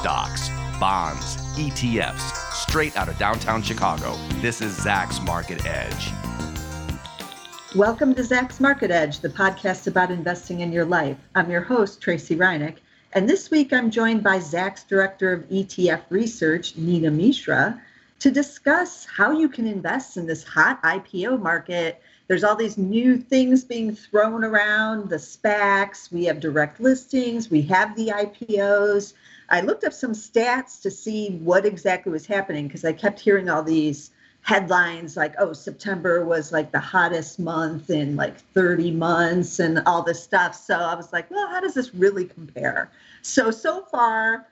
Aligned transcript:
stocks, 0.00 0.48
bonds, 0.80 1.36
ETFs, 1.58 2.54
straight 2.54 2.96
out 2.96 3.10
of 3.10 3.18
downtown 3.18 3.60
Chicago. 3.60 4.16
This 4.36 4.62
is 4.62 4.72
Zacks 4.78 5.22
Market 5.26 5.66
Edge. 5.66 6.10
Welcome 7.76 8.14
to 8.14 8.22
Zacks 8.22 8.60
Market 8.60 8.90
Edge, 8.90 9.20
the 9.20 9.28
podcast 9.28 9.88
about 9.88 10.10
investing 10.10 10.60
in 10.60 10.72
your 10.72 10.86
life. 10.86 11.18
I'm 11.34 11.50
your 11.50 11.60
host, 11.60 12.00
Tracey 12.00 12.34
Ryniec, 12.34 12.76
and 13.12 13.28
this 13.28 13.50
week 13.50 13.74
I'm 13.74 13.90
joined 13.90 14.22
by 14.22 14.38
Zacks 14.38 14.88
Director 14.88 15.34
of 15.34 15.42
ETF 15.50 16.00
Research, 16.08 16.76
Neena 16.76 17.10
Mishra, 17.10 17.78
to 18.20 18.30
discuss 18.30 19.04
how 19.04 19.32
you 19.32 19.50
can 19.50 19.66
invest 19.66 20.16
in 20.16 20.26
this 20.26 20.44
hot 20.44 20.82
IPO 20.82 21.42
market. 21.42 22.00
There's 22.26 22.42
all 22.42 22.56
these 22.56 22.78
new 22.78 23.18
things 23.18 23.64
being 23.64 23.94
thrown 23.94 24.44
around 24.44 25.10
the 25.10 25.16
SPACs, 25.16 26.10
we 26.10 26.24
have 26.24 26.40
direct 26.40 26.80
listings, 26.80 27.50
we 27.50 27.60
have 27.62 27.94
the 27.96 28.08
IPOs. 28.08 29.12
I 29.50 29.60
looked 29.60 29.84
up 29.84 29.92
some 29.92 30.12
stats 30.12 30.80
to 30.82 30.90
see 30.90 31.36
what 31.38 31.66
exactly 31.66 32.12
was 32.12 32.26
happening 32.26 32.68
because 32.68 32.84
I 32.84 32.92
kept 32.92 33.18
hearing 33.18 33.50
all 33.50 33.62
these 33.62 34.10
headlines 34.42 35.16
like, 35.16 35.34
oh, 35.38 35.52
September 35.52 36.24
was 36.24 36.52
like 36.52 36.72
the 36.72 36.80
hottest 36.80 37.38
month 37.38 37.90
in 37.90 38.16
like 38.16 38.38
30 38.54 38.92
months 38.92 39.58
and 39.58 39.82
all 39.86 40.02
this 40.02 40.22
stuff. 40.22 40.54
So 40.54 40.74
I 40.74 40.94
was 40.94 41.12
like, 41.12 41.30
well, 41.30 41.48
how 41.48 41.60
does 41.60 41.74
this 41.74 41.94
really 41.94 42.24
compare? 42.24 42.90
So, 43.22 43.50
so 43.50 43.82
far 43.82 44.46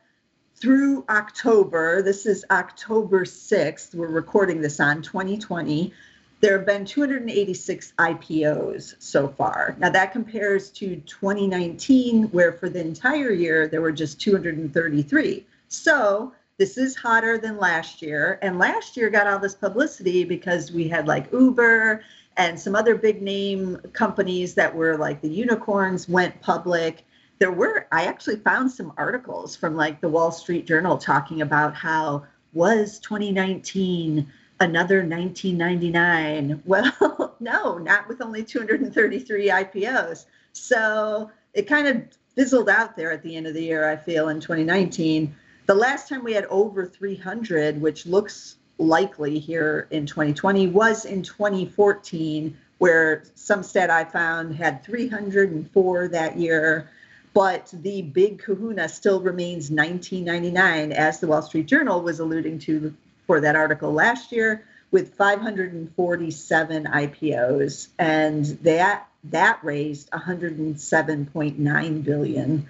through 0.57 1.05
October, 1.09 2.03
this 2.03 2.27
is 2.27 2.45
October 2.51 3.25
6th, 3.25 3.95
we're 3.95 4.09
recording 4.09 4.61
this 4.61 4.81
on 4.81 5.03
2020. 5.03 5.93
There 6.41 6.57
have 6.57 6.67
been 6.67 6.85
286 6.85 7.95
IPOs 7.99 8.95
so 9.01 9.27
far. 9.27 9.75
Now 9.79 9.91
that 9.91 10.13
compares 10.13 10.71
to 10.71 10.97
2019, 10.97 12.25
where 12.29 12.53
for 12.53 12.69
the 12.69 12.81
entire 12.81 13.33
year 13.33 13.67
there 13.67 13.81
were 13.81 13.91
just 13.91 14.21
233. 14.21 15.45
So 15.67 16.33
this 16.57 16.79
is 16.79 16.95
hotter 16.95 17.39
than 17.39 17.59
last 17.59 18.03
year. 18.03 18.39
And 18.41 18.59
last 18.59 18.97
year 18.97 19.11
got 19.11 19.27
all 19.27 19.41
this 19.41 19.57
publicity 19.57 20.25
because 20.25 20.71
we 20.71 20.87
had 20.87 21.09
like 21.09 21.33
Uber 21.33 22.05
and 22.37 22.59
some 22.59 22.77
other 22.77 22.95
big 22.95 23.21
name 23.21 23.77
companies 23.93 24.55
that 24.55 24.73
were 24.73 24.97
like 24.97 25.21
the 25.21 25.29
unicorns 25.29 26.09
went 26.09 26.41
public. 26.41 27.05
There 27.41 27.53
were, 27.53 27.89
I 27.91 28.05
actually 28.05 28.37
found 28.37 28.71
some 28.71 28.93
articles 28.97 29.57
from 29.57 29.75
like 29.75 30.01
the 30.01 30.09
Wall 30.09 30.31
Street 30.31 30.67
Journal 30.67 30.99
talking 30.99 31.43
about 31.43 31.75
how 31.75 32.25
was 32.53 33.01
2019 33.01 34.33
another 34.61 34.99
1999? 34.99 36.63
Well, 36.67 37.37
no, 37.41 37.79
not 37.79 38.09
with 38.09 38.21
only 38.21 38.45
233 38.45 39.49
IPOs. 39.49 40.27
So 40.53 41.31
it 41.55 41.67
kind 41.67 41.89
of 41.89 42.03
fizzled 42.35 42.69
out 42.69 42.97
there 42.97 43.13
at 43.13 43.23
the 43.23 43.37
end 43.37 43.47
of 43.47 43.55
the 43.55 43.63
year, 43.63 43.89
I 43.89 43.97
feel, 43.97 44.29
in 44.29 44.41
2019 44.41 45.35
the 45.69 45.75
last 45.75 46.09
time 46.09 46.25
we 46.25 46.33
had 46.33 46.47
over 46.47 46.87
300, 46.87 47.79
which 47.79 48.07
looks 48.07 48.57
likely 48.79 49.39
here 49.39 49.87
in 49.91 50.07
2020, 50.07 50.69
was 50.69 51.05
in 51.05 51.23
2014, 51.23 52.57
where 52.79 53.23
some 53.35 53.63
stat 53.63 53.91
I 53.91 54.05
found 54.05 54.57
had 54.57 54.83
304 54.83 56.09
that 56.09 56.39
year. 56.39 56.89
But 57.35 57.71
the 57.83 58.01
big 58.01 58.39
kahuna 58.39 58.89
still 58.89 59.21
remains 59.21 59.71
1999, 59.71 60.93
as 60.93 61.21
the 61.21 61.27
Wall 61.27 61.43
Street 61.43 61.67
Journal 61.67 62.01
was 62.01 62.19
alluding 62.19 62.61
to 62.61 62.95
for 63.29 63.41
that 63.43 63.55
article 63.55 63.93
last 63.93 64.33
year, 64.33 64.65
with 64.91 65.15
547 65.15 66.85
IPOs, 66.85 67.89
and 67.99 68.47
that 68.63 69.07
that 69.25 69.59
raised 69.63 70.11
107.9 70.13 72.05
billion 72.05 72.69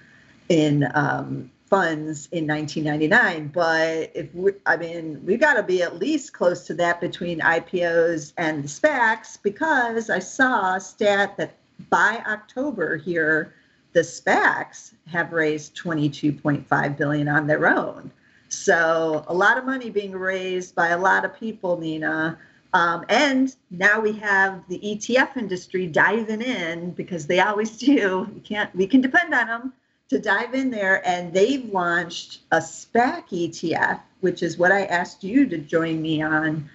in 0.49 0.91
um, 0.93 1.49
funds 1.67 2.27
in 2.31 2.47
1999 2.47 3.47
but 3.49 4.11
if 4.15 4.33
we 4.33 4.51
i 4.65 4.75
mean 4.75 5.23
we've 5.23 5.39
got 5.39 5.53
to 5.53 5.61
be 5.61 5.83
at 5.83 5.99
least 5.99 6.33
close 6.33 6.65
to 6.65 6.73
that 6.73 6.99
between 6.99 7.39
ipos 7.41 8.33
and 8.37 8.63
the 8.63 8.67
spacs 8.67 9.37
because 9.43 10.09
i 10.09 10.17
saw 10.17 10.73
a 10.73 10.79
stat 10.79 11.37
that 11.37 11.55
by 11.91 12.23
october 12.27 12.97
here 12.97 13.53
the 13.93 13.99
spacs 13.99 14.93
have 15.05 15.31
raised 15.31 15.77
22.5 15.77 16.97
billion 16.97 17.27
on 17.27 17.45
their 17.45 17.67
own 17.67 18.11
so 18.49 19.23
a 19.27 19.33
lot 19.33 19.57
of 19.57 19.65
money 19.65 19.89
being 19.89 20.11
raised 20.11 20.75
by 20.75 20.89
a 20.89 20.97
lot 20.97 21.25
of 21.25 21.39
people 21.39 21.77
neena. 21.79 22.37
Um, 22.73 23.05
and 23.09 23.55
now 23.71 23.99
we 23.99 24.13
have 24.13 24.63
the 24.67 24.79
etf 24.79 25.37
industry 25.37 25.87
diving 25.87 26.41
in 26.41 26.91
because 26.91 27.25
they 27.25 27.39
always 27.39 27.77
do. 27.77 28.27
We 28.33 28.41
can't 28.41 28.75
we 28.75 28.87
can 28.87 29.01
depend 29.01 29.33
on 29.33 29.47
them 29.47 29.73
to 30.09 30.19
dive 30.19 30.55
in 30.55 30.71
there, 30.71 31.07
and 31.07 31.33
they've 31.33 31.65
launched 31.65 32.39
a 32.51 32.57
SPAC 32.57 33.29
ETF, 33.29 34.01
which 34.21 34.41
is 34.41 34.57
what 34.57 34.71
I 34.71 34.85
asked 34.85 35.23
you 35.23 35.45
to 35.47 35.57
join 35.57 36.01
me 36.01 36.21
on 36.21 36.69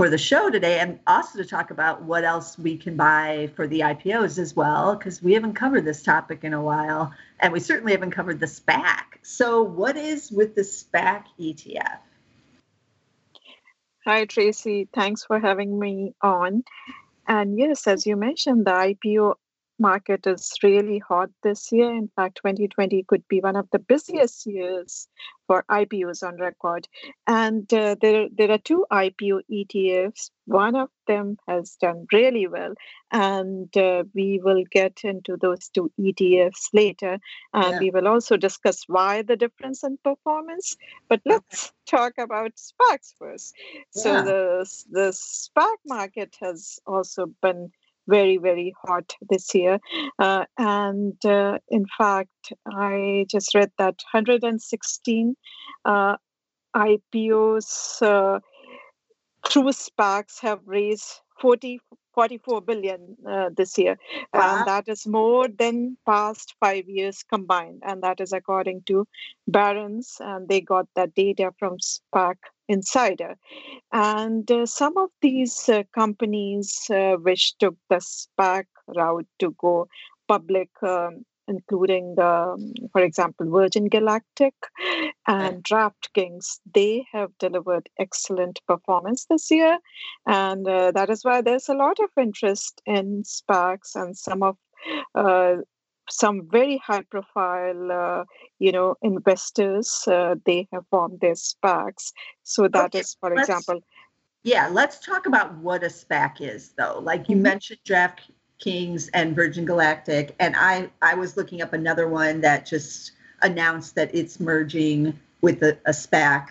for 0.00 0.08
the 0.08 0.16
show 0.16 0.48
today, 0.48 0.78
and 0.78 0.98
also 1.06 1.36
to 1.36 1.44
talk 1.44 1.70
about 1.70 2.02
what 2.04 2.24
else 2.24 2.58
we 2.58 2.74
can 2.74 2.96
buy 2.96 3.50
for 3.54 3.66
the 3.66 3.80
IPOs 3.80 4.38
as 4.38 4.56
well, 4.56 4.96
because 4.96 5.22
we 5.22 5.34
haven't 5.34 5.52
covered 5.52 5.84
this 5.84 6.02
topic 6.02 6.42
in 6.42 6.54
a 6.54 6.62
while, 6.62 7.12
and 7.40 7.52
we 7.52 7.60
certainly 7.60 7.92
haven't 7.92 8.12
covered 8.12 8.40
the 8.40 8.46
SPAC. 8.46 9.02
So, 9.20 9.62
what 9.62 9.98
is 9.98 10.30
with 10.32 10.54
the 10.54 10.62
SPAC 10.62 11.24
ETF? 11.38 11.98
Hi, 14.06 14.24
Tracey. 14.24 14.88
Thanks 14.94 15.22
for 15.22 15.38
having 15.38 15.78
me 15.78 16.14
on. 16.22 16.64
And 17.28 17.58
yes, 17.58 17.86
as 17.86 18.06
you 18.06 18.16
mentioned, 18.16 18.64
the 18.64 18.70
IPO 18.70 19.34
market 19.80 20.26
is 20.26 20.52
really 20.62 20.98
hot 20.98 21.30
this 21.42 21.72
year. 21.72 21.90
In 21.90 22.08
fact, 22.14 22.36
2020 22.36 23.02
could 23.04 23.26
be 23.28 23.40
one 23.40 23.56
of 23.56 23.68
the 23.72 23.78
busiest 23.78 24.46
years 24.46 25.08
for 25.46 25.64
IPOs 25.68 26.22
on 26.22 26.36
record. 26.36 26.86
And 27.26 27.72
uh, 27.74 27.96
there, 28.00 28.28
there 28.32 28.52
are 28.52 28.58
two 28.58 28.86
IPO 28.92 29.40
ETFs. 29.50 30.30
One 30.44 30.76
of 30.76 30.90
them 31.06 31.38
has 31.48 31.76
done 31.80 32.06
really 32.12 32.46
well. 32.46 32.74
And 33.10 33.76
uh, 33.76 34.04
we 34.14 34.40
will 34.42 34.62
get 34.70 35.00
into 35.02 35.36
those 35.36 35.68
two 35.68 35.90
ETFs 35.98 36.68
later. 36.72 37.18
And 37.52 37.72
yeah. 37.72 37.78
we 37.80 37.90
will 37.90 38.06
also 38.06 38.36
discuss 38.36 38.84
why 38.86 39.22
the 39.22 39.36
difference 39.36 39.82
in 39.82 39.98
performance. 40.04 40.76
But 41.08 41.20
let's 41.24 41.72
talk 41.86 42.12
about 42.18 42.52
SPACs 42.54 43.14
first. 43.18 43.54
Yeah. 43.96 44.02
So 44.02 44.22
the, 44.22 44.84
the 44.90 45.10
SPAC 45.10 45.76
market 45.86 46.36
has 46.40 46.78
also 46.86 47.26
been 47.42 47.72
very, 48.10 48.36
very 48.36 48.74
hot 48.84 49.14
this 49.28 49.54
year. 49.54 49.78
Uh, 50.18 50.44
and 50.58 51.24
uh, 51.24 51.58
in 51.68 51.86
fact, 51.96 52.52
I 52.66 53.26
just 53.30 53.54
read 53.54 53.70
that 53.78 53.96
116 54.12 55.36
uh, 55.84 56.16
IPOs 56.76 58.02
uh, 58.02 58.40
through 59.48 59.70
SPACs 59.70 60.40
have 60.40 60.60
raised 60.66 61.20
40 61.40 61.80
44 62.14 62.60
billion 62.60 63.16
uh, 63.28 63.50
this 63.56 63.78
year. 63.78 63.96
And 64.34 64.66
that 64.66 64.88
is 64.88 65.06
more 65.06 65.46
than 65.48 65.96
past 66.04 66.54
five 66.60 66.88
years 66.88 67.22
combined. 67.22 67.82
And 67.86 68.02
that 68.02 68.20
is 68.20 68.32
according 68.32 68.82
to 68.86 69.06
barron's 69.46 70.16
and 70.20 70.48
they 70.48 70.60
got 70.60 70.86
that 70.96 71.14
data 71.14 71.52
from 71.58 71.78
spac 71.78 72.36
insider 72.70 73.34
and 73.92 74.50
uh, 74.50 74.64
some 74.64 74.96
of 74.96 75.10
these 75.20 75.68
uh, 75.68 75.82
companies 75.94 76.70
uh, 76.90 77.16
which 77.16 77.56
took 77.58 77.76
the 77.88 77.96
spac 77.96 78.66
route 78.96 79.26
to 79.40 79.54
go 79.58 79.88
public 80.28 80.70
um, 80.82 81.24
including 81.50 82.14
the, 82.16 82.24
um, 82.24 82.72
for 82.92 83.02
example, 83.02 83.50
Virgin 83.50 83.88
Galactic 83.88 84.54
and 85.26 85.64
DraftKings. 85.64 86.60
They 86.72 87.04
have 87.12 87.36
delivered 87.38 87.88
excellent 87.98 88.60
performance 88.68 89.26
this 89.28 89.50
year, 89.50 89.78
and 90.26 90.66
uh, 90.68 90.92
that 90.92 91.10
is 91.10 91.24
why 91.24 91.42
there's 91.42 91.68
a 91.68 91.74
lot 91.74 91.98
of 91.98 92.10
interest 92.16 92.80
in 92.86 93.24
SPACs 93.24 93.96
and 93.96 94.16
some 94.16 94.42
of. 94.42 94.56
Some 96.10 96.48
very 96.50 96.80
high 96.84 97.04
profile 97.10 97.92
uh, 97.92 98.24
you 98.58 98.72
know 98.72 98.96
investors 99.02 100.04
uh, 100.06 100.34
they 100.44 100.68
have 100.72 100.84
formed 100.90 101.20
their 101.20 101.34
SPACs 101.34 102.12
so 102.42 102.68
that 102.68 102.86
okay, 102.86 103.00
is, 103.00 103.16
for 103.20 103.32
example 103.32 103.80
yeah 104.42 104.68
let's 104.68 104.98
talk 104.98 105.26
about 105.26 105.54
what 105.58 105.82
a 105.84 105.88
SPAC 105.88 106.40
is 106.40 106.72
though 106.76 106.98
like 107.02 107.28
you 107.28 107.36
mm-hmm. 107.36 107.42
mentioned 107.42 107.80
draft 107.84 108.30
Kings 108.60 109.08
and 109.08 109.34
Virgin 109.34 109.64
Galactic. 109.64 110.36
And 110.38 110.54
I, 110.56 110.90
I 111.02 111.14
was 111.14 111.36
looking 111.36 111.62
up 111.62 111.72
another 111.72 112.06
one 112.06 112.40
that 112.42 112.66
just 112.66 113.12
announced 113.42 113.94
that 113.96 114.14
it's 114.14 114.38
merging 114.38 115.18
with 115.40 115.62
a, 115.62 115.78
a 115.86 115.90
SPAC, 115.90 116.48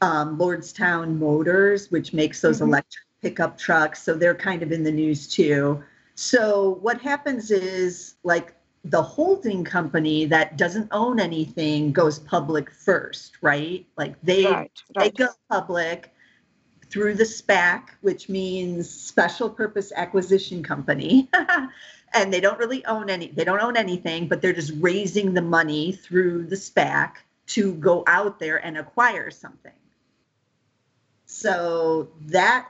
um, 0.00 0.36
Lordstown 0.36 1.18
Motors, 1.18 1.90
which 1.90 2.12
makes 2.12 2.40
those 2.40 2.56
mm-hmm. 2.56 2.70
electric 2.70 3.04
pickup 3.22 3.56
trucks. 3.56 4.02
So 4.02 4.14
they're 4.14 4.34
kind 4.34 4.62
of 4.62 4.72
in 4.72 4.82
the 4.82 4.92
news 4.92 5.28
too. 5.28 5.82
So 6.16 6.78
what 6.82 7.00
happens 7.00 7.52
is 7.52 8.16
like 8.24 8.54
the 8.84 9.02
holding 9.02 9.64
company 9.64 10.24
that 10.26 10.56
doesn't 10.56 10.88
own 10.92 11.20
anything 11.20 11.92
goes 11.92 12.18
public 12.18 12.70
first, 12.70 13.38
right? 13.42 13.86
Like 13.96 14.20
they 14.22 14.44
right, 14.44 14.70
right. 14.96 15.14
they 15.16 15.24
go 15.24 15.28
public 15.50 16.12
through 16.90 17.14
the 17.14 17.24
SPAC, 17.24 17.88
which 18.00 18.28
means 18.28 18.88
Special 18.88 19.50
Purpose 19.50 19.92
Acquisition 19.94 20.62
Company. 20.62 21.28
and 22.14 22.32
they 22.32 22.40
don't 22.40 22.58
really 22.58 22.84
own 22.86 23.10
any, 23.10 23.28
they 23.28 23.44
don't 23.44 23.60
own 23.60 23.76
anything, 23.76 24.28
but 24.28 24.40
they're 24.40 24.52
just 24.52 24.72
raising 24.78 25.34
the 25.34 25.42
money 25.42 25.92
through 25.92 26.46
the 26.46 26.56
SPAC 26.56 27.16
to 27.48 27.74
go 27.74 28.04
out 28.06 28.38
there 28.38 28.64
and 28.64 28.76
acquire 28.78 29.30
something. 29.30 29.72
So 31.26 32.08
that 32.26 32.68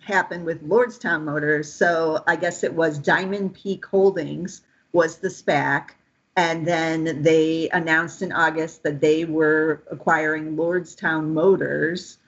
happened 0.00 0.44
with 0.44 0.66
Lordstown 0.66 1.24
Motors. 1.24 1.72
So 1.72 2.22
I 2.26 2.36
guess 2.36 2.62
it 2.62 2.74
was 2.74 2.98
Diamond 2.98 3.54
Peak 3.54 3.84
Holdings 3.86 4.62
was 4.96 5.18
the 5.18 5.28
SPAC. 5.28 5.90
And 6.36 6.66
then 6.66 7.22
they 7.22 7.68
announced 7.70 8.22
in 8.22 8.32
August 8.32 8.82
that 8.82 9.00
they 9.00 9.24
were 9.24 9.82
acquiring 9.90 10.56
Lordstown 10.56 11.32
Motors 11.32 12.18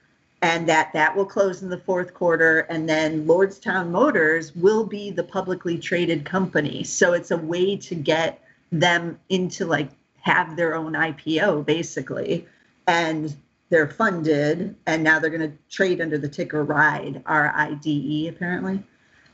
and 0.41 0.69
that 0.69 0.93
that 0.93 1.15
will 1.15 1.25
close 1.25 1.61
in 1.63 1.69
the 1.69 1.77
fourth 1.79 2.13
quarter. 2.13 2.59
And 2.61 2.87
then 2.87 3.25
Lordstown 3.25 3.89
Motors 3.89 4.55
will 4.55 4.85
be 4.85 5.11
the 5.11 5.23
publicly 5.23 5.77
traded 5.77 6.25
company. 6.25 6.83
So 6.83 7.13
it's 7.13 7.31
a 7.31 7.37
way 7.37 7.75
to 7.75 7.95
get 7.95 8.41
them 8.71 9.19
into 9.29 9.65
like 9.65 9.89
have 10.21 10.55
their 10.55 10.75
own 10.75 10.93
IPO 10.93 11.65
basically. 11.65 12.47
And 12.87 13.35
they're 13.69 13.87
funded, 13.87 14.75
and 14.87 15.03
now 15.03 15.19
they're 15.19 15.29
going 15.29 15.51
to 15.51 15.57
trade 15.69 16.01
under 16.01 16.17
the 16.17 16.27
ticker 16.27 16.63
RIDE, 16.63 17.21
R 17.27 17.53
I 17.55 17.75
D 17.75 17.91
E, 17.91 18.27
apparently. 18.27 18.81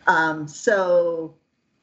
Um, 0.07 0.45
so 0.45 1.33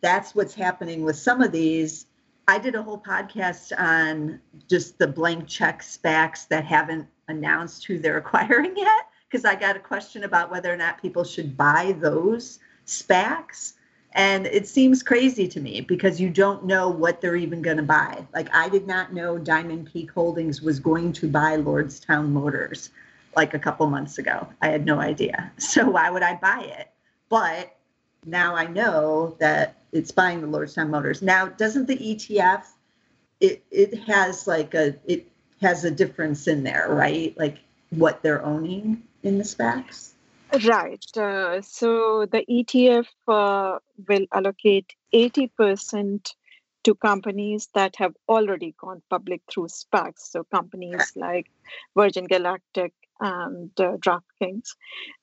that's 0.02 0.34
what's 0.34 0.54
happening 0.54 1.02
with 1.02 1.16
some 1.16 1.40
of 1.40 1.52
these. 1.52 2.06
I 2.48 2.58
did 2.58 2.74
a 2.74 2.82
whole 2.82 2.98
podcast 2.98 3.72
on 3.78 4.40
just 4.68 4.98
the 4.98 5.06
blank 5.06 5.46
check 5.48 5.80
SPACs 5.80 6.48
that 6.48 6.64
haven't 6.64 7.06
announced 7.28 7.86
who 7.86 7.98
they're 7.98 8.18
acquiring 8.24 8.76
yet, 8.76 9.06
because 9.30 9.44
I 9.44 9.54
got 9.54 9.76
a 9.76 9.80
question 9.80 10.24
about 10.24 10.50
whether 10.50 10.72
or 10.72 10.76
not 10.76 11.00
people 11.00 11.24
should 11.24 11.56
buy 11.56 11.96
those 12.00 12.58
SPACs. 12.86 13.74
And 14.14 14.46
it 14.46 14.68
seems 14.68 15.02
crazy 15.02 15.48
to 15.48 15.60
me 15.60 15.80
because 15.80 16.20
you 16.20 16.28
don't 16.28 16.66
know 16.66 16.88
what 16.88 17.22
they're 17.22 17.36
even 17.36 17.62
going 17.62 17.78
to 17.78 17.82
buy. 17.82 18.26
Like, 18.34 18.54
I 18.54 18.68
did 18.68 18.86
not 18.86 19.14
know 19.14 19.38
Diamond 19.38 19.90
Peak 19.90 20.10
Holdings 20.10 20.60
was 20.60 20.78
going 20.78 21.14
to 21.14 21.30
buy 21.30 21.56
Lordstown 21.56 22.28
Motors 22.28 22.90
like 23.34 23.54
a 23.54 23.58
couple 23.58 23.86
months 23.86 24.18
ago. 24.18 24.46
I 24.60 24.68
had 24.68 24.84
no 24.84 25.00
idea. 25.00 25.50
So, 25.58 25.88
why 25.88 26.10
would 26.10 26.22
I 26.22 26.34
buy 26.34 26.70
it? 26.78 26.90
But 27.30 27.74
now 28.26 28.54
I 28.54 28.66
know 28.66 29.36
that 29.40 29.81
it's 29.92 30.10
buying 30.10 30.40
the 30.40 30.46
Lordstown 30.46 30.90
Motors. 30.90 31.22
Now, 31.22 31.46
doesn't 31.46 31.86
the 31.86 31.96
ETF, 31.96 32.64
it, 33.40 33.62
it 33.70 33.98
has 34.04 34.46
like 34.46 34.74
a, 34.74 34.96
it 35.06 35.28
has 35.60 35.84
a 35.84 35.90
difference 35.90 36.48
in 36.48 36.64
there, 36.64 36.88
right? 36.90 37.36
Like 37.38 37.58
what 37.90 38.22
they're 38.22 38.44
owning 38.44 39.02
in 39.22 39.38
the 39.38 39.44
SPACs? 39.44 40.10
Right. 40.64 41.04
Uh, 41.16 41.62
so 41.62 42.26
the 42.26 42.44
ETF 42.48 43.06
uh, 43.28 43.78
will 44.06 44.26
allocate 44.32 44.92
80% 45.14 46.32
to 46.84 46.94
companies 46.94 47.68
that 47.74 47.96
have 47.96 48.14
already 48.28 48.74
gone 48.78 49.02
public 49.08 49.40
through 49.50 49.68
SPACs. 49.68 50.30
So 50.30 50.44
companies 50.44 51.12
like 51.16 51.50
Virgin 51.96 52.26
Galactic 52.26 52.92
and 53.22 53.70
uh, 53.80 53.96
DraftKings. 53.98 54.74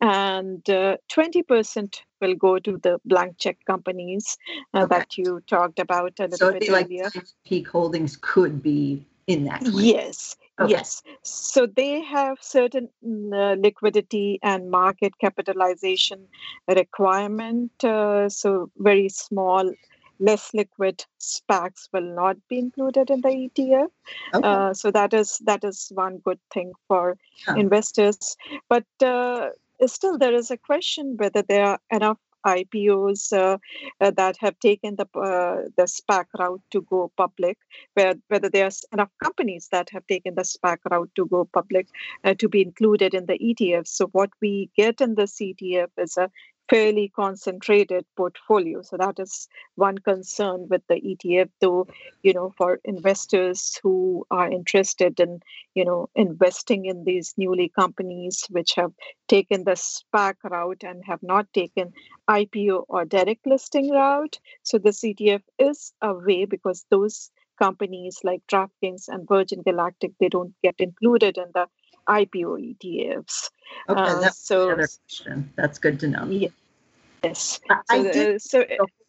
And 0.01 0.63
20% 0.63 1.77
uh, 1.77 1.87
will 2.21 2.35
go 2.35 2.57
to 2.57 2.77
the 2.77 2.99
blank 3.05 3.37
check 3.37 3.57
companies 3.67 4.37
uh, 4.73 4.83
okay. 4.83 4.95
that 4.95 5.17
you 5.17 5.41
talked 5.47 5.79
about 5.79 6.13
a 6.19 6.23
little 6.23 6.37
so 6.37 6.53
bit 6.53 6.69
earlier. 6.69 7.11
Like 7.13 7.25
peak 7.45 7.67
holdings 7.67 8.17
could 8.19 8.63
be 8.63 9.05
in 9.27 9.43
that. 9.45 9.61
Yes. 9.73 10.35
Okay. 10.59 10.71
Yes. 10.71 11.03
So 11.23 11.67
they 11.67 12.01
have 12.01 12.37
certain 12.41 12.89
mm, 13.05 13.33
uh, 13.33 13.55
liquidity 13.61 14.39
and 14.43 14.71
market 14.71 15.13
capitalization 15.19 16.27
requirement. 16.67 17.71
Uh, 17.83 18.27
so 18.29 18.69
very 18.77 19.07
small, 19.09 19.73
less 20.19 20.53
liquid 20.53 21.05
SPACs 21.19 21.89
will 21.93 22.15
not 22.15 22.37
be 22.47 22.59
included 22.59 23.09
in 23.09 23.21
the 23.21 23.29
ETF. 23.29 23.87
Okay. 24.33 24.47
Uh, 24.47 24.73
so 24.73 24.91
that 24.91 25.13
is 25.13 25.39
that 25.45 25.63
is 25.63 25.91
one 25.93 26.17
good 26.17 26.39
thing 26.53 26.73
for 26.87 27.17
yeah. 27.47 27.55
investors. 27.55 28.35
But 28.67 28.85
uh, 29.03 29.49
still, 29.85 30.17
there 30.17 30.33
is 30.33 30.51
a 30.51 30.57
question 30.57 31.15
whether 31.17 31.41
there 31.41 31.65
are 31.65 31.79
enough 31.91 32.17
IPOs 32.45 33.33
uh, 33.33 33.57
uh, 33.99 34.11
that 34.11 34.37
have 34.37 34.57
taken 34.59 34.95
the 34.95 35.07
uh, 35.19 35.67
the 35.77 35.83
SPAC 35.83 36.25
route 36.37 36.61
to 36.71 36.81
go 36.81 37.11
public, 37.17 37.57
where 37.93 38.15
whether 38.27 38.49
there's 38.49 38.85
enough 38.93 39.09
companies 39.23 39.69
that 39.71 39.89
have 39.89 40.05
taken 40.07 40.35
the 40.35 40.43
SPAC 40.43 40.77
route 40.89 41.11
to 41.15 41.25
go 41.25 41.45
public 41.53 41.87
uh, 42.23 42.33
to 42.35 42.47
be 42.47 42.61
included 42.61 43.13
in 43.13 43.25
the 43.25 43.37
ETF. 43.37 43.87
So 43.87 44.07
what 44.07 44.29
we 44.41 44.69
get 44.75 45.01
in 45.01 45.15
the 45.15 45.23
ETF 45.23 45.89
is 45.97 46.17
a 46.17 46.29
fairly 46.69 47.11
concentrated 47.15 48.05
portfolio. 48.15 48.81
So 48.83 48.97
that 48.97 49.19
is 49.19 49.47
one 49.75 49.97
concern 49.97 50.67
with 50.69 50.83
the 50.87 50.95
ETF, 50.95 51.49
though, 51.59 51.87
you 52.21 52.33
know, 52.33 52.53
for 52.57 52.79
investors 52.83 53.79
who 53.81 54.25
are 54.29 54.49
interested 54.49 55.19
in, 55.19 55.39
you 55.73 55.83
know, 55.83 56.09
investing 56.15 56.85
in 56.85 57.03
these 57.03 57.33
newly 57.37 57.69
companies 57.69 58.45
which 58.51 58.75
have 58.75 58.91
taken 59.27 59.63
the 59.63 59.71
SPAC 59.71 60.35
route 60.43 60.83
and 60.83 61.03
have 61.05 61.23
not 61.23 61.51
taken 61.53 61.91
IPO 62.29 62.85
or 62.87 63.05
direct 63.05 63.47
listing 63.47 63.89
route. 63.89 64.39
So 64.63 64.77
the 64.77 64.89
ETF 64.89 65.41
is 65.57 65.93
a 66.01 66.13
way 66.13 66.45
because 66.45 66.85
those 66.91 67.31
companies 67.57 68.19
like 68.23 68.41
DraftKings 68.47 69.07
and 69.07 69.27
Virgin 69.27 69.61
Galactic, 69.63 70.11
they 70.19 70.29
don't 70.29 70.53
get 70.63 70.75
included 70.79 71.37
in 71.37 71.51
the 71.53 71.67
IPO 72.09 72.75
ETFs. 72.75 73.49
Okay, 73.87 74.01
uh, 74.01 74.19
that's 74.19 74.45
so, 74.45 74.67
another 74.69 74.87
question. 74.87 75.51
That's 75.55 75.77
good 75.77 75.99
to 76.01 76.07
know. 76.07 76.25
Yeah, 76.25 76.49
yes. 77.23 77.59
I, 77.69 77.75
so, 77.75 77.81
I 77.89 78.03
did 78.11 78.35
uh, 78.35 78.39
so 78.39 78.65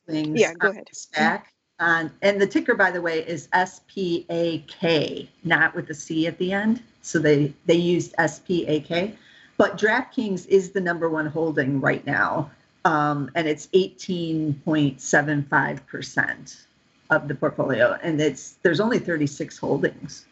yeah, 0.08 0.54
go 0.54 0.70
ahead. 0.70 0.88
SPAC, 0.92 1.42
um, 1.78 2.10
and 2.22 2.40
the 2.40 2.46
ticker, 2.46 2.74
by 2.74 2.90
the 2.90 3.00
way, 3.00 3.20
is 3.26 3.48
SPAK, 3.54 5.28
not 5.44 5.74
with 5.74 5.86
the 5.88 5.94
C 5.94 6.26
at 6.26 6.36
the 6.38 6.52
end. 6.52 6.82
So 7.02 7.18
they 7.18 7.54
they 7.66 7.76
used 7.76 8.14
SPAK, 8.18 9.16
but 9.56 9.78
DraftKings 9.78 10.46
is 10.46 10.72
the 10.72 10.80
number 10.80 11.08
one 11.08 11.26
holding 11.26 11.80
right 11.80 12.04
now, 12.06 12.50
um, 12.84 13.30
and 13.34 13.48
it's 13.48 13.68
18.75 13.68 15.86
percent 15.86 16.66
of 17.08 17.28
the 17.28 17.34
portfolio, 17.34 17.98
and 18.02 18.20
it's 18.20 18.56
there's 18.62 18.80
only 18.80 18.98
36 18.98 19.56
holdings. 19.56 20.26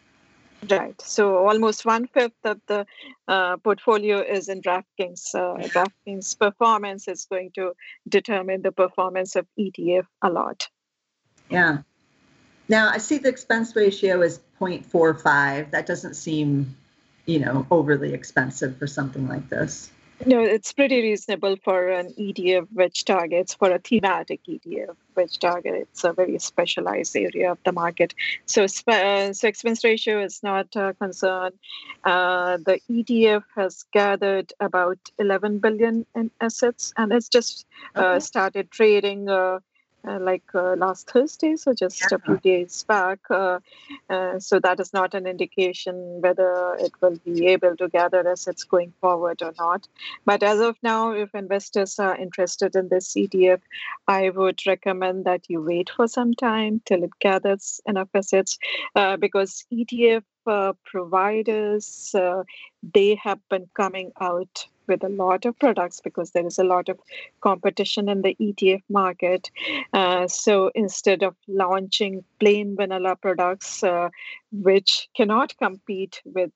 Right. 0.68 1.00
So 1.00 1.46
almost 1.46 1.86
one 1.86 2.08
fifth 2.08 2.44
of 2.44 2.60
the 2.66 2.84
uh, 3.28 3.58
portfolio 3.58 4.20
is 4.20 4.48
in 4.48 4.60
DraftKings. 4.60 5.34
Uh, 5.34 5.56
DraftKings 5.68 6.38
performance 6.38 7.06
is 7.06 7.26
going 7.30 7.52
to 7.54 7.72
determine 8.08 8.62
the 8.62 8.72
performance 8.72 9.36
of 9.36 9.46
ETF 9.58 10.06
a 10.22 10.30
lot. 10.30 10.68
Yeah. 11.48 11.78
Now 12.68 12.90
I 12.90 12.98
see 12.98 13.18
the 13.18 13.28
expense 13.28 13.74
ratio 13.76 14.20
is 14.22 14.40
0.45. 14.60 15.70
That 15.70 15.86
doesn't 15.86 16.14
seem, 16.14 16.76
you 17.24 17.38
know, 17.38 17.66
overly 17.70 18.12
expensive 18.12 18.76
for 18.78 18.86
something 18.86 19.28
like 19.28 19.48
this. 19.48 19.90
No, 20.26 20.42
it's 20.42 20.72
pretty 20.72 21.00
reasonable 21.00 21.56
for 21.62 21.90
an 21.90 22.12
ETF 22.18 22.66
which 22.72 23.04
targets 23.04 23.54
for 23.54 23.70
a 23.70 23.78
thematic 23.78 24.40
ETF 24.44 24.96
which 25.14 25.38
targets 25.38 26.04
a 26.04 26.12
very 26.12 26.38
specialized 26.38 27.16
area 27.16 27.52
of 27.52 27.58
the 27.64 27.72
market. 27.72 28.14
So, 28.46 28.64
uh, 28.64 29.32
so 29.32 29.48
expense 29.48 29.84
ratio 29.84 30.22
is 30.22 30.42
not 30.42 30.74
a 30.76 30.94
concern. 30.94 31.52
Uh, 32.04 32.58
the 32.58 32.80
ETF 32.90 33.44
has 33.56 33.84
gathered 33.92 34.52
about 34.60 34.98
11 35.18 35.58
billion 35.58 36.06
in 36.14 36.30
assets, 36.40 36.92
and 36.96 37.12
it's 37.12 37.28
just 37.28 37.66
uh, 37.96 38.00
okay. 38.00 38.20
started 38.20 38.70
trading 38.70 39.28
uh, 40.08 40.18
like 40.20 40.44
uh, 40.54 40.74
last 40.76 41.10
Thursday, 41.10 41.56
so 41.56 41.74
just 41.74 42.00
yeah. 42.00 42.16
a 42.16 42.18
few 42.18 42.38
days 42.38 42.84
back. 42.84 43.18
Uh, 43.30 43.58
uh, 44.08 44.38
so 44.38 44.58
that 44.60 44.80
is 44.80 44.92
not 44.92 45.14
an 45.14 45.26
indication 45.26 46.20
whether 46.20 46.76
it 46.78 46.92
will 47.00 47.18
be 47.24 47.46
able 47.48 47.76
to 47.76 47.88
gather 47.88 48.26
assets 48.28 48.64
going 48.64 48.92
forward 49.00 49.42
or 49.42 49.52
not. 49.58 49.86
But 50.24 50.42
as 50.42 50.60
of 50.60 50.76
now, 50.82 51.12
if 51.12 51.34
investors 51.34 51.98
are 51.98 52.16
interested 52.16 52.74
in 52.76 52.88
this 52.88 53.12
ETF, 53.14 53.60
I 54.06 54.30
would 54.30 54.60
recommend 54.66 55.24
that 55.26 55.42
you 55.48 55.62
wait 55.62 55.90
for 55.94 56.08
some 56.08 56.34
time 56.34 56.80
till 56.84 57.02
it 57.02 57.18
gathers 57.20 57.80
enough 57.86 58.08
assets 58.14 58.58
uh, 58.94 59.16
because 59.16 59.66
ETF 59.72 60.22
uh, 60.46 60.72
providers 60.84 62.14
they 62.94 63.14
have 63.16 63.40
been 63.50 63.68
coming 63.74 64.12
out 64.20 64.66
with 64.88 65.04
a 65.04 65.08
lot 65.08 65.44
of 65.44 65.58
products 65.58 66.00
because 66.00 66.30
there 66.30 66.46
is 66.46 66.58
a 66.58 66.64
lot 66.64 66.88
of 66.88 66.98
competition 67.40 68.08
in 68.08 68.22
the 68.22 68.36
ETF 68.40 68.82
market. 68.88 69.50
Uh, 69.92 70.26
so 70.26 70.70
instead 70.74 71.22
of 71.22 71.36
launching 71.46 72.24
plain 72.40 72.76
vanilla 72.76 73.16
products, 73.16 73.82
uh, 73.82 74.08
which 74.50 75.08
cannot 75.14 75.56
compete 75.58 76.20
with 76.24 76.50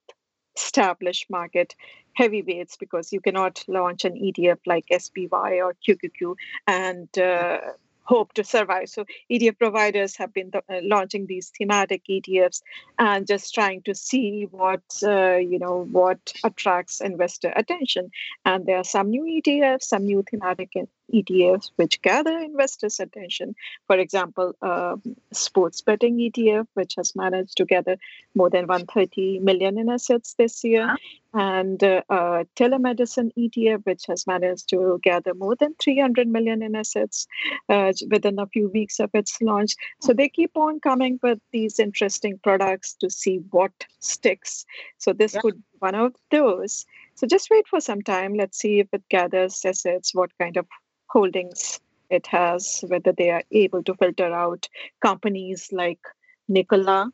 established 0.56 1.30
market 1.30 1.74
heavyweights 2.14 2.76
because 2.76 3.12
you 3.12 3.20
cannot 3.20 3.64
launch 3.68 4.04
an 4.04 4.14
ETF 4.14 4.58
like 4.66 4.84
SPY 4.90 5.60
or 5.60 5.74
QQQ 5.86 6.34
and 6.66 7.08
uh, 7.18 7.58
hope 8.04 8.32
to 8.34 8.44
survive. 8.44 8.88
So 8.88 9.04
ETF 9.30 9.58
providers 9.58 10.16
have 10.16 10.32
been 10.32 10.50
uh, 10.54 10.60
launching 10.82 11.26
these 11.26 11.52
thematic 11.56 12.02
ETFs 12.08 12.62
and 12.98 13.26
just 13.26 13.54
trying 13.54 13.82
to 13.82 13.94
see 13.94 14.46
what 14.50 14.82
uh, 15.02 15.36
you 15.36 15.58
know 15.58 15.86
what 15.90 16.32
attracts 16.44 17.00
investor 17.00 17.52
attention. 17.54 18.10
And 18.44 18.66
there 18.66 18.78
are 18.78 18.84
some 18.84 19.10
new 19.10 19.24
ETFs, 19.24 19.84
some 19.84 20.04
new 20.04 20.24
thematic 20.28 20.70
ETFs 21.12 21.70
which 21.76 22.00
gather 22.02 22.38
investors' 22.38 23.00
attention. 23.00 23.54
For 23.86 23.96
example, 23.96 24.54
um, 24.62 25.02
sports 25.32 25.80
betting 25.80 26.18
ETF, 26.18 26.66
which 26.74 26.94
has 26.96 27.14
managed 27.14 27.56
to 27.58 27.64
gather 27.64 27.96
more 28.34 28.50
than 28.50 28.66
130 28.66 29.40
million 29.40 29.78
in 29.78 29.88
assets 29.88 30.34
this 30.34 30.64
year, 30.64 30.86
wow. 30.86 30.96
and 31.34 31.82
uh, 31.82 32.02
uh, 32.08 32.44
telemedicine 32.56 33.30
ETF, 33.36 33.84
which 33.84 34.04
has 34.06 34.26
managed 34.26 34.68
to 34.70 34.98
gather 35.02 35.34
more 35.34 35.56
than 35.56 35.74
300 35.80 36.28
million 36.28 36.62
in 36.62 36.74
assets 36.74 37.26
uh, 37.68 37.92
within 38.10 38.38
a 38.38 38.46
few 38.46 38.68
weeks 38.70 39.00
of 39.00 39.10
its 39.14 39.40
launch. 39.40 39.74
So 40.00 40.12
they 40.12 40.28
keep 40.28 40.56
on 40.56 40.80
coming 40.80 41.18
with 41.22 41.38
these 41.52 41.78
interesting 41.78 42.38
products 42.42 42.94
to 43.00 43.10
see 43.10 43.40
what 43.50 43.72
sticks. 44.00 44.64
So 44.98 45.12
this 45.12 45.34
yeah. 45.34 45.40
could 45.40 45.56
be 45.56 45.78
one 45.78 45.94
of 45.94 46.14
those. 46.30 46.86
So 47.14 47.26
just 47.26 47.50
wait 47.50 47.68
for 47.68 47.80
some 47.80 48.02
time. 48.02 48.34
Let's 48.34 48.58
see 48.58 48.80
if 48.80 48.88
it 48.92 49.02
gathers 49.08 49.62
assets, 49.64 50.14
what 50.14 50.30
kind 50.38 50.56
of 50.56 50.66
holdings 51.12 51.80
it 52.10 52.26
has, 52.26 52.84
whether 52.88 53.12
they 53.12 53.30
are 53.30 53.42
able 53.50 53.82
to 53.84 53.94
filter 53.94 54.32
out 54.32 54.68
companies 55.00 55.68
like 55.72 56.00
Nikola 56.48 57.10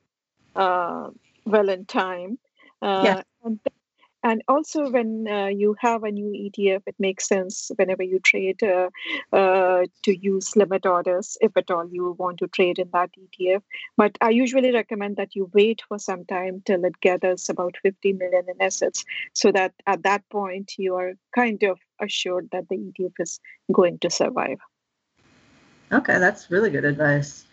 uh, 0.57 1.11
well 1.45 1.69
in 1.69 1.85
time. 1.85 2.39
Uh, 2.83 3.03
yeah. 3.05 3.23
And 3.45 3.61
and 4.25 4.43
also, 4.49 4.91
when 4.91 5.29
uh, 5.29 5.47
you 5.47 5.77
have 5.79 6.03
a 6.03 6.11
new 6.11 6.33
ETF, 6.33 6.83
it 6.87 6.97
makes 6.99 7.29
sense 7.29 7.71
whenever 7.77 8.03
you 8.03 8.19
trade 8.19 8.61
uh, 8.65 8.91
uh, 9.33 9.85
to 10.03 10.17
use 10.17 10.57
limit 10.57 10.87
orders, 10.87 11.39
if 11.41 11.57
at 11.57 11.71
all 11.71 11.89
you 11.89 12.17
want 12.19 12.39
to 12.39 12.49
trade 12.49 12.81
in 12.81 12.91
that 12.93 13.11
ETF. 13.17 13.63
But 13.97 14.19
I 14.21 14.31
usually 14.31 14.73
recommend 14.73 15.19
that 15.19 15.37
you 15.37 15.49
wait 15.55 15.83
for 15.87 16.01
some 16.01 16.25
time 16.25 16.63
till 16.67 16.85
it 16.85 17.01
gathers 17.01 17.49
about 17.49 17.77
50 17.81 18.15
million 18.15 18.45
in 18.49 18.61
assets, 18.61 19.05
so 19.35 19.53
that 19.53 19.73
at 19.87 20.03
that 20.03 20.29
point 20.31 20.73
you 20.79 20.97
are 20.97 21.13
kind 21.33 21.63
of 21.63 21.79
assured 22.01 22.49
that 22.53 22.69
the 22.69 22.77
ETF 22.77 23.13
is 23.19 23.41
going 23.73 23.99
to 24.01 24.11
survive. 24.11 24.59
Okay, 25.93 26.19
that's 26.19 26.51
really 26.51 26.71
good 26.71 26.85
advice. 26.85 27.45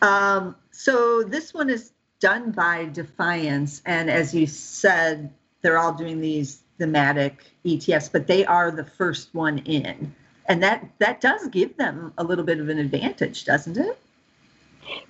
Um, 0.00 0.56
so 0.70 1.22
this 1.22 1.52
one 1.52 1.70
is 1.70 1.92
done 2.20 2.52
by 2.52 2.86
Defiance, 2.86 3.82
and 3.84 4.10
as 4.10 4.34
you 4.34 4.46
said, 4.46 5.30
they're 5.60 5.78
all 5.78 5.92
doing 5.92 6.20
these 6.20 6.62
thematic 6.78 7.44
ETFs, 7.64 8.10
but 8.10 8.26
they 8.26 8.44
are 8.46 8.70
the 8.70 8.84
first 8.84 9.34
one 9.34 9.58
in. 9.58 10.14
And 10.46 10.62
that 10.62 10.88
that 10.98 11.20
does 11.20 11.46
give 11.48 11.76
them 11.76 12.12
a 12.18 12.24
little 12.24 12.44
bit 12.44 12.58
of 12.58 12.68
an 12.68 12.78
advantage, 12.78 13.44
doesn't 13.44 13.76
it? 13.76 13.98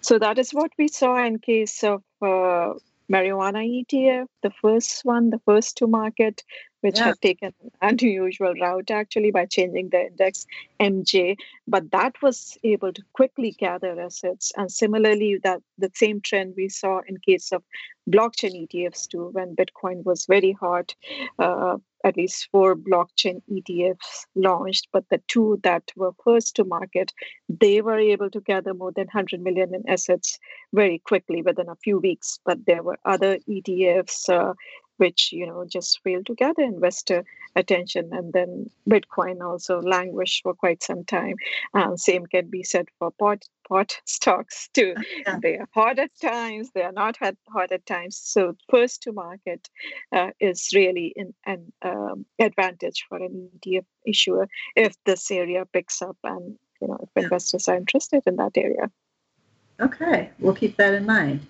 So 0.01 0.19
that 0.19 0.39
is 0.39 0.53
what 0.53 0.71
we 0.79 0.89
saw 0.89 1.25
in 1.25 1.39
case 1.39 1.83
of 1.83 2.03
uh, 2.21 2.75
marijuana 3.11 3.63
ETF, 3.65 4.27
the 4.43 4.51
first 4.61 5.05
one, 5.05 5.31
the 5.31 5.41
first 5.47 5.79
to 5.79 5.87
market, 5.87 6.43
which 6.83 6.99
yeah. 6.99 7.07
had 7.07 7.21
taken 7.21 7.53
an 7.62 7.71
unusual 7.81 8.55
route 8.55 8.91
actually 8.91 9.31
by 9.31 9.47
changing 9.47 9.89
the 9.89 10.07
index 10.07 10.47
MJ, 10.81 11.37
but 11.67 11.91
that 11.91 12.15
was 12.23 12.59
able 12.62 12.93
to 12.93 13.03
quickly 13.15 13.53
gather 13.53 13.99
assets. 14.01 14.53
And 14.57 14.71
similarly, 14.71 15.39
that 15.43 15.62
the 15.79 15.91
same 15.95 16.21
trend 16.21 16.55
we 16.57 16.69
saw 16.69 17.01
in 17.07 17.17
case 17.19 17.53
of 17.53 17.62
blockchain 18.11 18.67
ETFs 18.67 19.09
too, 19.09 19.31
when 19.33 19.57
Bitcoin 19.57 20.05
was 20.05 20.27
very 20.27 20.53
hot. 20.53 20.95
Uh, 21.39 21.79
at 22.05 22.17
least 22.17 22.49
four 22.51 22.75
blockchain 22.75 23.41
ETFs 23.51 24.27
launched, 24.35 24.89
but 24.93 25.09
the 25.09 25.21
two 25.29 25.61
that 25.62 25.85
were 25.97 26.12
first 26.25 26.57
to 26.57 26.65
market, 26.65 27.12
they 27.49 27.81
were 27.81 27.99
able 27.99 28.31
to 28.31 28.41
gather 28.41 28.75
more 28.75 28.93
than 28.93 29.07
100 29.07 29.41
million 29.41 29.75
in 29.75 29.89
assets 29.89 30.39
very 30.73 30.99
quickly 30.99 31.43
within 31.43 31.69
a 31.69 31.77
few 31.77 31.99
weeks. 31.99 32.41
But 32.45 32.67
there 32.67 32.83
were 32.83 32.99
other 33.05 33.39
ETFs 33.49 34.29
uh, 34.29 34.55
which 35.02 35.32
you 35.32 35.44
know 35.44 35.64
just 35.76 36.00
failed 36.04 36.26
to 36.26 36.35
gather 36.42 36.62
investor 36.62 37.25
attention 37.56 38.04
and 38.12 38.32
then 38.32 38.50
bitcoin 38.88 39.37
also 39.49 39.80
languished 39.82 40.42
for 40.44 40.54
quite 40.54 40.82
some 40.82 41.04
time. 41.04 41.35
And 41.75 41.99
same 42.00 42.25
can 42.26 42.47
be 42.49 42.62
said 42.62 42.87
for 42.99 43.11
pot 43.11 43.42
pot 43.68 43.90
stocks 44.04 44.68
too. 44.73 44.94
Yeah. 45.26 45.38
they 45.42 45.54
are 45.59 45.68
hot 45.75 45.99
at 45.99 46.12
times 46.21 46.71
they 46.75 46.85
are 46.88 46.99
not 47.02 47.16
hot 47.56 47.73
at 47.73 47.85
times. 47.85 48.14
So 48.35 48.56
first 48.71 49.02
to 49.02 49.12
market 49.12 49.68
uh, 50.16 50.30
is 50.38 50.68
really 50.73 51.12
in, 51.16 51.35
an 51.47 51.73
um, 51.82 52.25
advantage 52.49 53.04
for 53.09 53.18
an 53.18 53.35
etf 53.56 53.87
issuer 54.06 54.49
if 54.76 54.92
this 55.04 55.30
area 55.30 55.64
picks 55.73 56.00
up 56.00 56.18
and 56.23 56.56
you 56.80 56.88
know 56.88 56.99
if 57.04 57.25
investors 57.25 57.68
are 57.68 57.76
interested 57.76 58.23
in 58.26 58.37
that 58.37 58.56
area. 58.56 58.87
Okay 59.80 60.30
we'll 60.38 60.61
keep 60.62 60.76
that 60.76 60.94
in 60.94 61.06
mind 61.06 61.40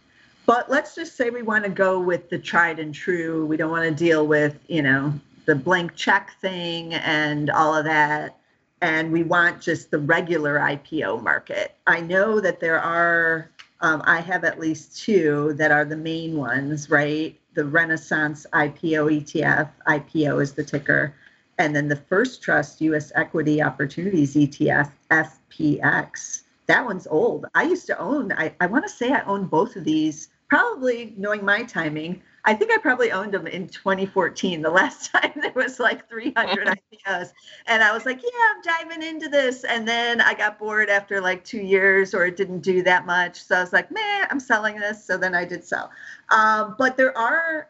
but 0.46 0.70
let's 0.70 0.94
just 0.94 1.16
say 1.16 1.30
we 1.30 1.42
want 1.42 1.64
to 1.64 1.70
go 1.70 2.00
with 2.00 2.28
the 2.28 2.38
tried 2.38 2.78
and 2.78 2.94
true. 2.94 3.46
We 3.46 3.56
don't 3.56 3.70
want 3.70 3.84
to 3.84 3.94
deal 3.94 4.26
with, 4.26 4.58
you 4.66 4.82
know, 4.82 5.14
the 5.46 5.54
blank 5.54 5.94
check 5.94 6.32
thing 6.40 6.94
and 6.94 7.50
all 7.50 7.74
of 7.74 7.84
that. 7.84 8.36
And 8.80 9.12
we 9.12 9.22
want 9.22 9.60
just 9.60 9.90
the 9.90 9.98
regular 9.98 10.58
IPO 10.58 11.22
market. 11.22 11.76
I 11.86 12.00
know 12.00 12.40
that 12.40 12.58
there 12.58 12.80
are, 12.80 13.50
um, 13.80 14.02
I 14.04 14.20
have 14.20 14.42
at 14.42 14.58
least 14.58 14.98
two 14.98 15.52
that 15.54 15.70
are 15.70 15.84
the 15.84 15.96
main 15.96 16.36
ones, 16.36 16.90
right? 16.90 17.38
The 17.54 17.64
Renaissance 17.64 18.44
IPO 18.52 19.22
ETF, 19.22 19.70
IPO 19.86 20.42
is 20.42 20.52
the 20.54 20.64
ticker. 20.64 21.14
And 21.58 21.76
then 21.76 21.86
the 21.86 21.96
First 21.96 22.42
Trust 22.42 22.80
US 22.80 23.12
Equity 23.14 23.62
Opportunities 23.62 24.34
ETF, 24.34 24.90
FPX. 25.10 26.42
That 26.66 26.84
one's 26.84 27.06
old. 27.06 27.46
I 27.54 27.64
used 27.64 27.86
to 27.86 27.98
own, 27.98 28.32
I, 28.32 28.52
I 28.60 28.66
want 28.66 28.84
to 28.84 28.90
say 28.90 29.12
I 29.12 29.22
own 29.22 29.46
both 29.46 29.76
of 29.76 29.84
these 29.84 30.28
probably 30.52 31.14
knowing 31.16 31.42
my 31.42 31.62
timing, 31.62 32.20
I 32.44 32.52
think 32.52 32.70
I 32.72 32.76
probably 32.76 33.10
owned 33.10 33.32
them 33.32 33.46
in 33.46 33.68
2014, 33.68 34.60
the 34.60 34.68
last 34.68 35.10
time 35.12 35.32
there 35.40 35.54
was 35.54 35.80
like 35.80 36.06
300 36.10 36.66
IPOs. 36.66 37.32
And 37.64 37.82
I 37.82 37.90
was 37.90 38.04
like, 38.04 38.20
yeah, 38.22 38.28
I'm 38.54 38.60
diving 38.60 39.02
into 39.02 39.30
this. 39.30 39.64
And 39.64 39.88
then 39.88 40.20
I 40.20 40.34
got 40.34 40.58
bored 40.58 40.90
after 40.90 41.22
like 41.22 41.42
two 41.42 41.62
years 41.62 42.12
or 42.12 42.26
it 42.26 42.36
didn't 42.36 42.60
do 42.60 42.82
that 42.82 43.06
much. 43.06 43.42
So 43.42 43.56
I 43.56 43.60
was 43.62 43.72
like, 43.72 43.90
man, 43.90 44.26
I'm 44.30 44.38
selling 44.38 44.78
this. 44.78 45.02
So 45.02 45.16
then 45.16 45.34
I 45.34 45.46
did 45.46 45.64
sell. 45.64 45.90
Um, 46.28 46.74
but 46.76 46.98
there 46.98 47.16
are, 47.16 47.68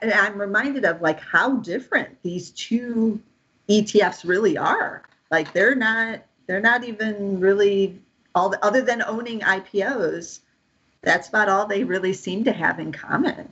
and 0.00 0.14
I'm 0.14 0.40
reminded 0.40 0.86
of 0.86 1.02
like 1.02 1.20
how 1.20 1.56
different 1.56 2.16
these 2.22 2.50
two 2.52 3.20
ETFs 3.68 4.26
really 4.26 4.56
are. 4.56 5.02
Like 5.30 5.52
they're 5.52 5.74
not, 5.74 6.22
they're 6.46 6.62
not 6.62 6.82
even 6.82 7.40
really 7.40 8.00
all 8.34 8.48
the, 8.48 8.64
other 8.64 8.80
than 8.80 9.02
owning 9.02 9.40
IPOs 9.40 10.40
that's 11.02 11.28
about 11.28 11.48
all 11.48 11.66
they 11.66 11.84
really 11.84 12.12
seem 12.12 12.44
to 12.44 12.52
have 12.52 12.78
in 12.78 12.92
common. 12.92 13.50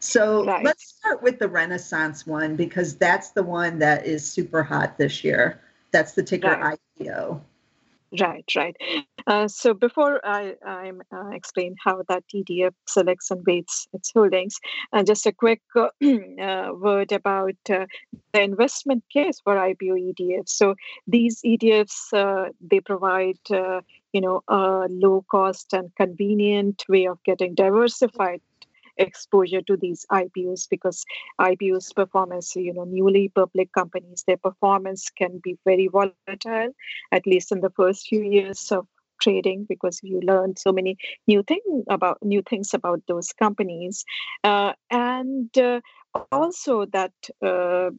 So 0.00 0.44
right. 0.44 0.64
let's 0.64 0.94
start 0.94 1.22
with 1.22 1.38
the 1.38 1.48
Renaissance 1.48 2.26
one 2.26 2.56
because 2.56 2.96
that's 2.96 3.30
the 3.30 3.42
one 3.42 3.78
that 3.80 4.06
is 4.06 4.30
super 4.30 4.62
hot 4.62 4.96
this 4.96 5.22
year. 5.22 5.60
That's 5.92 6.12
the 6.12 6.22
ticker 6.22 6.48
right. 6.48 6.78
IPO. 6.98 7.40
Right, 8.18 8.44
right. 8.56 8.76
Uh, 9.26 9.46
so 9.46 9.72
before 9.72 10.20
I, 10.24 10.56
I 10.66 10.92
uh, 11.12 11.28
explain 11.28 11.76
how 11.84 12.02
that 12.08 12.24
ETF 12.34 12.72
selects 12.86 13.30
and 13.30 13.44
weights 13.46 13.86
its 13.92 14.10
holdings, 14.12 14.58
uh, 14.92 15.04
just 15.04 15.26
a 15.26 15.32
quick 15.32 15.62
uh, 15.76 15.88
uh, 16.42 16.70
word 16.74 17.12
about 17.12 17.54
uh, 17.70 17.86
the 18.32 18.42
investment 18.42 19.04
case 19.12 19.40
for 19.44 19.54
IPO 19.54 20.12
ETFs. 20.14 20.48
So 20.48 20.74
these 21.06 21.40
ETFs 21.42 22.50
they 22.60 22.80
provide 22.80 23.38
you 24.12 24.20
know 24.20 24.42
a 24.48 24.86
low 24.90 25.24
cost 25.30 25.72
and 25.72 25.94
convenient 25.96 26.84
way 26.88 27.06
of 27.06 27.22
getting 27.24 27.54
diversified 27.54 28.40
exposure 28.96 29.62
to 29.62 29.76
these 29.76 30.04
IPOs 30.10 30.68
because 30.68 31.04
IPOs 31.40 31.94
performance, 31.94 32.54
you 32.54 32.74
know, 32.74 32.84
newly 32.84 33.30
public 33.30 33.72
companies, 33.72 34.24
their 34.26 34.36
performance 34.36 35.08
can 35.10 35.40
be 35.42 35.56
very 35.64 35.88
volatile, 35.88 36.74
at 37.10 37.26
least 37.26 37.50
in 37.50 37.60
the 37.60 37.70
first 37.70 38.08
few 38.08 38.22
years 38.22 38.70
of 38.70 38.86
trading 39.20 39.66
because 39.68 40.00
you 40.02 40.20
learn 40.20 40.56
so 40.56 40.72
many 40.72 40.96
new 41.26 41.42
things 41.42 41.84
about 41.88 42.18
new 42.22 42.42
things 42.42 42.74
about 42.74 43.02
those 43.06 43.32
companies. 43.32 44.04
Uh, 44.44 44.72
and 44.90 45.56
uh, 45.58 45.80
also 46.32 46.86
that 46.86 47.12
uh, 47.42 47.90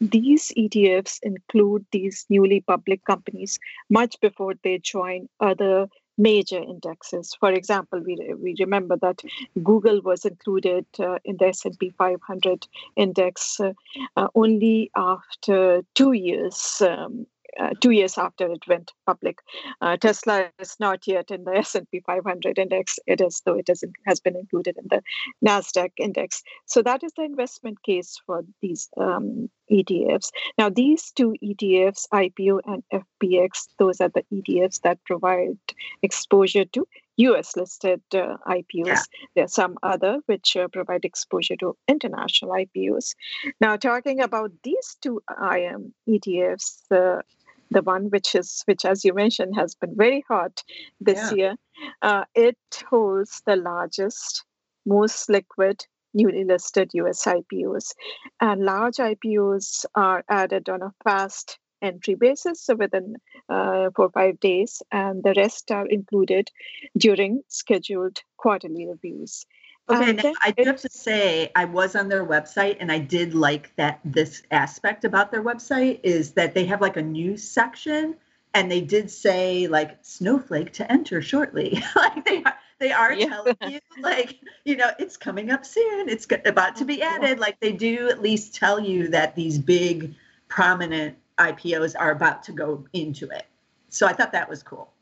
these 0.00 0.52
ETFs 0.56 1.18
include 1.22 1.86
these 1.90 2.26
newly 2.28 2.60
public 2.60 3.04
companies 3.04 3.58
much 3.88 4.20
before 4.20 4.54
they 4.62 4.78
join 4.78 5.28
other 5.40 5.88
major 6.18 6.58
indexes. 6.58 7.34
For 7.40 7.50
example, 7.50 8.00
we, 8.04 8.34
we 8.36 8.54
remember 8.60 8.96
that 8.98 9.22
Google 9.62 10.02
was 10.02 10.24
included 10.26 10.84
uh, 10.98 11.18
in 11.24 11.38
the 11.38 11.46
S&P 11.46 11.90
500 11.96 12.66
index 12.96 13.58
uh, 13.58 14.28
only 14.34 14.90
after 14.94 15.82
two 15.94 16.12
years 16.12 16.82
um, 16.86 17.26
uh, 17.58 17.70
two 17.80 17.90
years 17.90 18.18
after 18.18 18.50
it 18.50 18.66
went 18.68 18.92
public. 19.06 19.38
Uh, 19.80 19.96
Tesla 19.96 20.50
is 20.58 20.76
not 20.78 21.06
yet 21.06 21.30
in 21.30 21.44
the 21.44 21.52
S&P 21.56 22.00
500 22.00 22.58
index. 22.58 22.98
It 23.06 23.20
is, 23.20 23.42
though 23.44 23.56
it 23.56 23.68
is, 23.68 23.84
has 24.06 24.20
been 24.20 24.36
included 24.36 24.76
in 24.78 24.86
the 24.88 25.02
Nasdaq 25.44 25.92
index. 25.98 26.42
So 26.66 26.82
that 26.82 27.02
is 27.02 27.12
the 27.16 27.22
investment 27.22 27.82
case 27.82 28.20
for 28.26 28.44
these 28.62 28.88
um, 28.96 29.50
ETFs. 29.70 30.30
Now, 30.58 30.68
these 30.68 31.10
two 31.12 31.34
ETFs, 31.42 32.06
IPO 32.12 32.60
and 32.66 32.82
FPX, 32.92 33.68
those 33.78 34.00
are 34.00 34.10
the 34.10 34.24
ETFs 34.32 34.80
that 34.82 35.02
provide 35.04 35.58
exposure 36.02 36.64
to 36.66 36.86
US 37.20 37.56
listed 37.56 38.00
uh, 38.14 38.36
IPOs. 38.46 38.86
Yeah. 38.86 39.02
There 39.34 39.44
are 39.44 39.48
some 39.48 39.76
other 39.82 40.20
which 40.26 40.56
uh, 40.56 40.68
provide 40.68 41.04
exposure 41.04 41.56
to 41.56 41.76
international 41.86 42.52
IPOs. 42.52 43.14
Now, 43.60 43.76
talking 43.76 44.20
about 44.20 44.52
these 44.62 44.96
two 45.00 45.22
IM 45.28 45.92
ETFs, 46.08 46.90
uh, 46.90 47.22
the 47.70 47.82
one 47.82 48.10
which 48.10 48.34
is 48.34 48.62
which 48.66 48.84
as 48.84 49.04
you 49.04 49.12
mentioned 49.14 49.54
has 49.56 49.74
been 49.74 49.94
very 49.96 50.24
hot 50.28 50.62
this 51.00 51.30
Yeah. 51.30 51.36
year 51.36 51.54
uh, 52.02 52.24
it 52.34 52.58
holds 52.88 53.42
the 53.46 53.56
largest 53.56 54.44
most 54.86 55.28
liquid 55.28 55.86
newly 56.14 56.44
listed 56.44 56.90
us 56.94 57.24
ipos 57.26 57.94
and 58.40 58.64
large 58.64 58.96
ipos 58.96 59.84
are 59.94 60.24
added 60.28 60.68
on 60.68 60.82
a 60.82 60.92
fast 61.04 61.58
entry 61.82 62.14
basis 62.14 62.60
so 62.62 62.74
within 62.74 63.16
uh, 63.48 63.88
four 63.96 64.06
or 64.06 64.10
five 64.10 64.38
days 64.40 64.82
and 64.92 65.22
the 65.22 65.34
rest 65.36 65.70
are 65.70 65.86
included 65.86 66.50
during 66.96 67.42
scheduled 67.48 68.22
quarterly 68.36 68.86
reviews 68.86 69.46
Okay, 69.90 70.10
um, 70.10 70.16
now 70.16 70.32
I 70.44 70.52
do 70.52 70.64
have 70.64 70.80
to 70.82 70.88
say 70.90 71.50
I 71.56 71.64
was 71.64 71.96
on 71.96 72.08
their 72.08 72.24
website 72.24 72.76
and 72.80 72.92
I 72.92 72.98
did 72.98 73.34
like 73.34 73.74
that 73.76 74.00
this 74.04 74.42
aspect 74.50 75.04
about 75.04 75.32
their 75.32 75.42
website 75.42 76.00
is 76.02 76.32
that 76.32 76.54
they 76.54 76.64
have 76.66 76.80
like 76.80 76.96
a 76.96 77.02
news 77.02 77.42
section 77.42 78.16
and 78.54 78.70
they 78.70 78.80
did 78.80 79.10
say 79.10 79.66
like 79.66 79.98
snowflake 80.02 80.72
to 80.74 80.90
enter 80.90 81.20
shortly. 81.22 81.82
like 81.96 82.24
they 82.24 82.42
are 82.44 82.54
they 82.78 82.92
are 82.92 83.12
Yeah. 83.12 83.26
telling 83.26 83.56
you 83.62 83.80
like 84.00 84.38
you 84.64 84.76
know 84.76 84.90
it's 84.98 85.16
coming 85.16 85.50
up 85.50 85.66
soon. 85.66 86.08
It's 86.08 86.26
about 86.44 86.76
to 86.76 86.84
be 86.84 87.02
oh, 87.02 87.06
added. 87.06 87.38
Like 87.40 87.58
they 87.60 87.72
do 87.72 88.08
at 88.08 88.22
least 88.22 88.54
tell 88.54 88.78
you 88.78 89.08
that 89.08 89.34
these 89.34 89.58
big 89.58 90.14
prominent 90.48 91.16
IPOs 91.38 91.94
are 91.98 92.12
about 92.12 92.42
to 92.44 92.52
go 92.52 92.86
into 92.92 93.28
it. 93.30 93.46
So 93.88 94.06
I 94.06 94.12
thought 94.12 94.32
that 94.32 94.48
was 94.48 94.62
cool. 94.62 94.92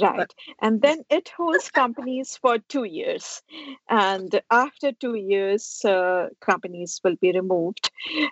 Right. 0.00 0.32
And 0.60 0.80
then 0.80 1.04
it 1.10 1.28
holds 1.36 1.70
companies 1.70 2.36
for 2.36 2.58
two 2.58 2.84
years. 2.84 3.42
And 3.88 4.40
after 4.50 4.92
two 4.92 5.14
years, 5.14 5.84
uh, 5.84 6.28
companies 6.40 7.00
will 7.04 7.16
be 7.16 7.32
removed. 7.32 7.90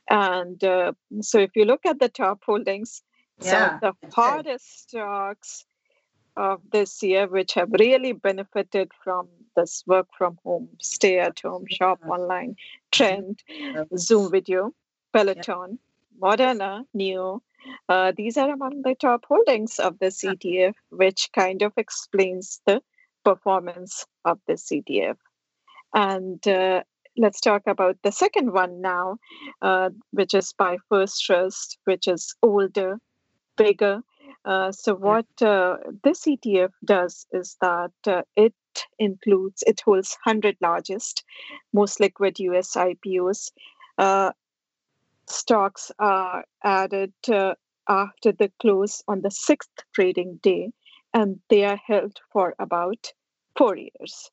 And 0.09 0.63
uh, 0.65 0.93
so 1.21 1.39
if 1.39 1.51
you 1.55 1.65
look 1.65 1.85
at 1.85 1.99
the 2.01 2.09
top 2.09 2.43
holdings, 2.45 3.03
some 3.41 3.63
Yeah, 3.63 3.75
of 3.75 3.81
the 3.81 3.93
it's 4.03 4.15
good. 4.15 4.15
hottest 4.15 4.83
stocks 4.89 5.67
of 6.37 6.61
this 6.73 7.03
year, 7.03 7.27
which 7.27 7.55
have 7.55 7.71
really 7.79 8.13
benefited 8.13 8.93
from 9.05 9.29
this 9.57 9.83
work 9.87 10.09
from 10.17 10.39
home, 10.45 10.69
stay 10.81 11.19
at 11.19 11.41
home, 11.41 11.67
shop 11.69 12.01
Yeah. 12.03 12.11
online 12.11 12.57
trend, 12.93 13.43
Zoom 13.97 14.31
video, 14.31 14.73
Peloton, 15.13 15.79
Moderna, 16.21 16.87
NIO. 16.97 17.43
Uh, 17.89 18.13
these 18.17 18.37
are 18.37 18.51
among 18.53 18.83
the 18.83 18.95
top 18.95 19.25
holdings 19.27 19.79
of 19.79 19.99
the 19.99 20.07
ETF, 20.07 20.75
which 20.91 21.29
kind 21.35 21.63
of 21.63 21.73
explains 21.77 22.61
the 22.67 22.81
performance 23.25 24.07
of 24.25 24.39
the 24.47 24.55
ETF. 24.55 25.17
And 25.95 26.47
uh, 26.47 26.83
let's 27.17 27.41
talk 27.41 27.63
about 27.67 27.97
the 28.03 28.13
second 28.13 28.53
one 28.53 28.81
now, 28.81 29.17
uh, 29.63 29.91
which 30.13 30.35
is 30.35 30.53
by 30.57 30.77
First 30.89 31.25
Trust, 31.25 31.79
which 31.85 32.07
is 32.07 32.35
older, 32.43 32.99
bigger. 33.57 34.03
Uh, 34.45 34.73
so 34.73 34.95
what 34.95 35.27
uh, 35.43 35.77
this 36.03 36.23
ETF 36.27 36.71
does 36.85 37.27
is 37.33 37.57
that 37.61 38.25
it 38.37 38.55
includes, 38.99 39.63
it 39.67 39.81
holds 39.85 40.17
100 40.25 40.57
largest, 40.61 41.25
most 41.73 42.01
liquid 42.01 42.39
US 42.39 42.75
IPOs. 42.75 43.51
Stocks 45.31 45.93
are 45.99 46.45
added 46.63 47.13
uh, 47.33 47.55
after 47.89 48.33
the 48.33 48.51
close 48.61 49.03
on 49.09 49.23
the 49.23 49.31
sixth 49.31 49.71
trading 49.95 50.41
day, 50.43 50.71
and 51.15 51.41
they 51.49 51.65
are 51.65 51.81
held 51.87 52.21
for 52.33 52.55
about 52.59 53.13
four 53.57 53.77
years. 53.77 54.31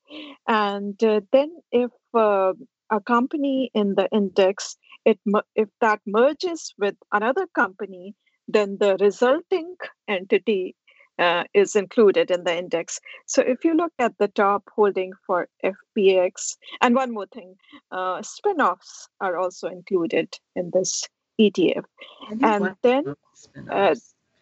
And 0.47 1.01
uh, 1.03 1.21
then, 1.31 1.51
if 1.71 1.91
uh, 2.13 2.53
a 2.89 2.99
company 3.01 3.71
in 3.73 3.95
the 3.95 4.07
index, 4.11 4.77
it 5.05 5.19
if 5.55 5.69
that 5.81 6.01
merges 6.05 6.73
with 6.77 6.95
another 7.11 7.47
company, 7.53 8.15
then 8.47 8.77
the 8.79 8.97
resulting 8.99 9.75
entity 10.07 10.75
uh, 11.19 11.43
is 11.53 11.75
included 11.75 12.31
in 12.31 12.43
the 12.43 12.57
index. 12.57 12.99
So 13.25 13.41
if 13.41 13.63
you 13.63 13.75
look 13.75 13.93
at 13.99 14.17
the 14.17 14.27
top 14.27 14.63
holding 14.75 15.13
for 15.25 15.47
FPX, 15.63 16.57
and 16.81 16.95
one 16.95 17.13
more 17.13 17.27
thing, 17.27 17.55
uh, 17.91 18.21
spin-offs 18.21 19.09
are 19.19 19.37
also 19.37 19.67
included 19.67 20.33
in 20.55 20.71
this 20.73 21.03
ETF. 21.39 21.83
And 22.41 22.75
then. 22.81 23.15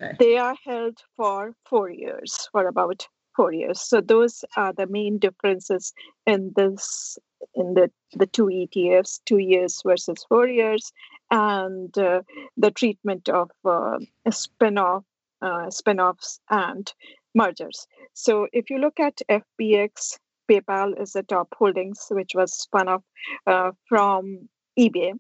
Okay. 0.02 0.14
they 0.20 0.38
are 0.38 0.56
held 0.66 0.98
for 1.16 1.54
four 1.70 1.90
years, 1.90 2.50
for 2.52 2.68
about 2.68 3.08
four 3.36 3.54
years. 3.54 3.82
So 3.82 4.02
those 4.02 4.44
are 4.58 4.74
the 4.74 4.88
main 4.88 5.20
differences 5.20 5.94
in 6.26 6.52
this 6.56 7.18
in 7.54 7.74
the 7.74 7.92
the 8.14 8.26
two 8.26 8.46
ETFs, 8.46 9.20
two 9.26 9.38
years 9.38 9.82
versus 9.86 10.26
four 10.28 10.48
years, 10.48 10.92
and 11.32 11.98
uh, 11.98 12.22
the 12.58 12.72
treatment 12.72 13.30
of 13.30 13.52
uh, 13.66 14.00
a 14.26 14.32
spin-off, 14.32 15.04
uh, 15.46 15.70
spin-offs 15.70 16.40
and 16.50 16.92
mergers. 17.36 17.88
So 18.14 18.48
if 18.52 18.70
you 18.70 18.80
look 18.80 19.00
at 19.00 19.22
FPX, 19.30 20.18
PayPal 20.50 21.00
is 21.00 21.14
the 21.14 21.24
top 21.24 21.54
holdings, 21.58 22.08
which 22.10 22.32
was 22.36 22.54
spun 22.54 22.88
off 22.88 23.04
uh, 23.48 23.72
from 23.88 24.50
eBay. 24.80 25.14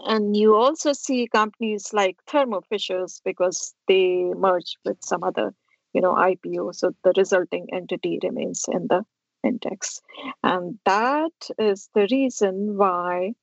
And 0.00 0.36
you 0.36 0.56
also 0.56 0.92
see 0.92 1.28
companies 1.28 1.92
like 1.92 2.16
Thermo 2.28 2.62
Fishers 2.68 3.20
because 3.24 3.74
they 3.86 4.24
merged 4.36 4.76
with 4.84 4.98
some 5.02 5.22
other, 5.22 5.54
you 5.92 6.00
know, 6.00 6.14
IPO. 6.14 6.74
So 6.74 6.92
the 7.04 7.12
resulting 7.16 7.68
entity 7.72 8.18
remains 8.22 8.64
in 8.70 8.88
the 8.88 9.04
index. 9.44 10.00
And 10.42 10.78
that 10.84 11.32
is 11.58 11.88
the 11.94 12.08
reason 12.10 12.76
why 12.76 13.34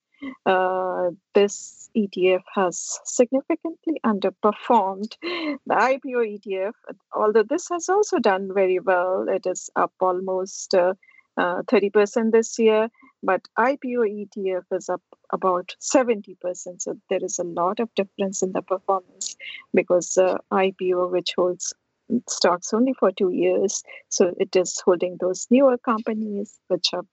uh, 0.46 1.10
this 1.34 1.90
ETF 1.96 2.44
has 2.56 3.00
significantly 3.06 4.00
underperformed 4.06 5.16
the 5.22 5.60
IPO 5.74 6.40
ETF. 6.40 6.74
Although 7.14 7.44
this 7.44 7.68
has 7.70 7.90
also 7.90 8.20
done 8.20 8.54
very 8.54 8.80
well, 8.80 9.26
it 9.28 9.46
is 9.46 9.70
up 9.76 9.94
almost 10.00 10.74
uh, 10.74 10.94
uh, 11.38 11.62
30% 11.64 12.32
this 12.32 12.60
year, 12.60 12.90
but 13.24 13.42
IPO 13.58 14.28
ETF 14.28 14.64
is 14.72 14.90
up 14.90 15.02
about 15.32 15.76
70%. 15.80 16.36
So 16.82 16.98
there 17.10 17.24
is 17.24 17.40
a 17.40 17.44
lot 17.44 17.80
of 17.80 17.94
difference 17.96 18.42
in 18.44 18.52
the 18.52 18.62
performance 18.62 19.36
because 19.74 20.18
uh, 20.18 20.38
IPO, 20.52 21.12
which 21.12 21.34
holds 21.38 21.74
stocks 22.28 22.74
only 22.74 22.94
for 22.94 23.12
two 23.12 23.32
years, 23.32 23.84
so 24.10 24.34
it 24.38 24.56
is 24.56 24.82
holding 24.84 25.18
those 25.20 25.48
newer 25.50 25.78
companies 25.78 26.60
which 26.68 26.90
have 26.92 27.06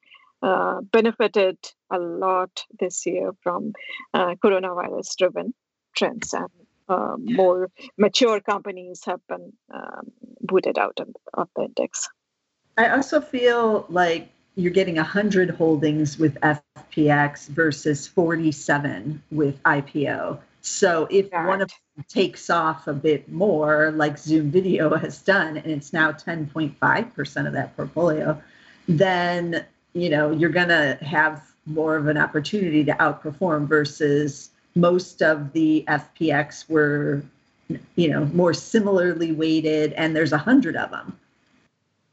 uh, 0.42 0.80
benefited 0.92 1.58
a 1.90 1.98
lot 1.98 2.64
this 2.78 3.06
year 3.06 3.32
from 3.42 3.72
uh, 4.14 4.34
coronavirus 4.44 5.16
driven 5.16 5.54
trends 5.96 6.32
and 6.32 6.48
uh, 6.88 7.16
Yeah. 7.22 7.36
more 7.36 7.70
mature 7.96 8.40
companies 8.40 9.02
have 9.04 9.20
been 9.28 9.52
um, 9.72 10.10
booted 10.40 10.78
out 10.78 11.00
of, 11.00 11.08
of 11.34 11.48
the 11.56 11.64
index. 11.64 12.08
I 12.76 12.88
also 12.90 13.20
feel 13.20 13.84
like 13.88 14.30
you're 14.54 14.72
getting 14.72 14.96
100 14.96 15.50
holdings 15.50 16.18
with 16.18 16.36
FPX 16.40 17.48
versus 17.48 18.06
47 18.06 19.22
with 19.30 19.62
IPO. 19.64 20.38
So 20.62 21.06
if 21.10 21.30
one 21.32 21.62
of 21.62 21.68
them 21.68 22.04
takes 22.08 22.50
off 22.50 22.86
a 22.86 22.92
bit 22.92 23.30
more, 23.30 23.92
like 23.92 24.18
Zoom 24.18 24.50
Video 24.50 24.94
has 24.96 25.20
done, 25.22 25.56
and 25.56 25.66
it's 25.66 25.92
now 25.92 26.12
10.5% 26.12 27.46
of 27.46 27.52
that 27.52 27.76
portfolio, 27.76 28.40
then 28.86 29.64
you 29.94 30.08
know 30.10 30.30
you're 30.30 30.50
going 30.50 30.68
to 30.68 30.98
have 31.02 31.42
more 31.66 31.96
of 31.96 32.06
an 32.06 32.16
opportunity 32.16 32.84
to 32.84 32.92
outperform 32.92 33.66
versus 33.66 34.50
most 34.74 35.22
of 35.22 35.52
the 35.52 35.84
FPX 35.88 36.68
were 36.68 37.22
you 37.96 38.08
know 38.08 38.24
more 38.26 38.54
similarly 38.54 39.32
weighted 39.32 39.92
and 39.94 40.14
there's 40.16 40.32
a 40.32 40.38
hundred 40.38 40.76
of 40.76 40.90
them 40.90 41.18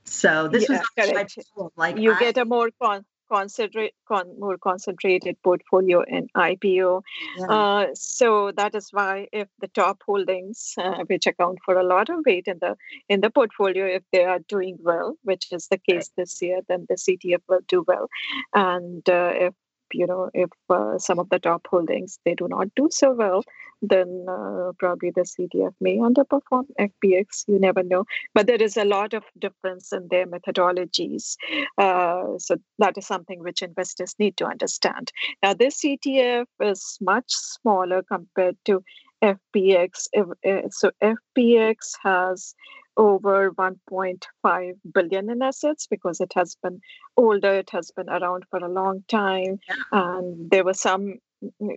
so 0.04 0.48
this 0.48 0.68
Yeah, 0.70 0.82
correct. 0.98 1.38
like 1.76 1.98
you 1.98 2.14
I- 2.14 2.20
get 2.20 2.38
a 2.38 2.46
more 2.46 2.70
con- 2.82 3.06
concentrate 3.32 3.94
con- 4.08 4.40
more 4.40 4.58
concentrated 4.58 5.38
portfolio 5.44 6.04
in 6.04 6.28
IPO. 6.36 7.02
yeah. 7.38 7.46
Uh, 7.46 7.88
so 7.94 8.52
that 8.56 8.76
is 8.76 8.90
why 8.92 9.28
if 9.32 9.48
the 9.60 9.68
top 9.68 10.02
holdings, 10.06 10.74
uh, 10.78 11.04
which 11.08 11.28
account 11.28 11.60
for 11.66 11.78
a 11.78 11.84
lot 11.84 12.10
of 12.10 12.24
weight 12.26 12.48
in 12.48 12.60
the 12.60 12.76
in 13.10 13.22
the 13.22 13.30
portfolio, 13.30 13.86
if 13.86 14.04
they 14.12 14.24
are 14.24 14.40
doing 14.48 14.78
well, 14.82 15.16
which 15.24 15.52
is 15.52 15.68
the 15.68 15.78
case 15.78 16.12
this 16.18 16.42
year, 16.42 16.62
then 16.68 16.86
the 16.90 16.96
ETF 16.96 17.42
will 17.48 17.62
do 17.68 17.84
well. 17.88 18.08
And 18.54 19.08
uh, 19.10 19.32
if 19.36 19.54
you 20.00 20.08
know 20.08 20.30
if 20.34 20.50
uh, 20.70 20.98
some 20.98 21.20
of 21.20 21.30
the 21.30 21.40
top 21.40 21.68
holdings 21.70 22.20
they 22.26 22.36
do 22.36 22.48
not 22.48 22.68
do 22.76 22.90
so 22.92 23.14
well, 23.14 23.44
then 23.82 24.26
uh, 24.30 24.72
probably 24.80 25.12
the 25.12 25.22
etf 25.22 25.74
may 25.80 25.98
underperform 25.98 26.66
FPX. 26.80 27.44
You 27.48 27.60
never 27.60 27.84
know, 27.84 28.06
but 28.34 28.48
there 28.48 28.62
is 28.62 28.78
a 28.78 28.86
lot 28.86 29.14
of 29.14 29.24
difference 29.40 29.92
in 29.92 30.08
their 30.10 30.26
methodologies. 30.28 31.36
Uh, 31.78 32.38
so 32.38 32.58
that 32.80 32.98
is 32.98 33.08
something 33.08 33.40
which 33.40 33.62
investors 33.62 34.16
need 34.20 34.38
to 34.38 34.46
understand. 34.46 35.12
Now, 35.44 35.54
this 35.54 35.84
ETF 35.84 36.46
is 36.62 36.98
much 37.02 37.30
smaller 37.30 38.04
compared 38.04 38.58
to 38.66 38.84
FPX. 39.22 40.08
Uh, 40.18 40.70
So 40.70 40.92
FPX 41.02 41.78
has 42.04 42.54
over 42.98 43.52
1.5 43.52 44.74
billion 44.94 45.30
in 45.30 45.42
assets 45.42 45.88
because 45.88 46.22
it 46.22 46.32
has 46.36 46.56
been 46.62 46.82
older, 47.18 47.54
it 47.54 47.70
has 47.72 47.92
been 47.92 48.10
around 48.10 48.46
for 48.50 48.60
a 48.60 48.70
long 48.70 49.04
time, 49.08 49.60
and 49.92 50.50
there 50.50 50.64
were 50.64 50.74
some 50.74 51.20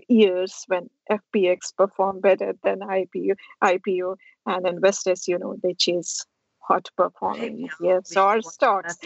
years 0.09 0.64
when 0.68 0.88
FPX 1.11 1.76
performed 1.76 2.22
better 2.22 2.54
than 2.62 2.81
IPO, 2.81 3.35
IPO, 3.62 4.16
and 4.46 4.66
investors, 4.66 5.28
you 5.28 5.38
know, 5.38 5.57
they 5.62 5.74
chase 5.74 6.24
hot 6.61 6.88
performing 6.96 7.68
ETFs 7.81 8.16
or 8.16 8.42
stocks. 8.42 8.96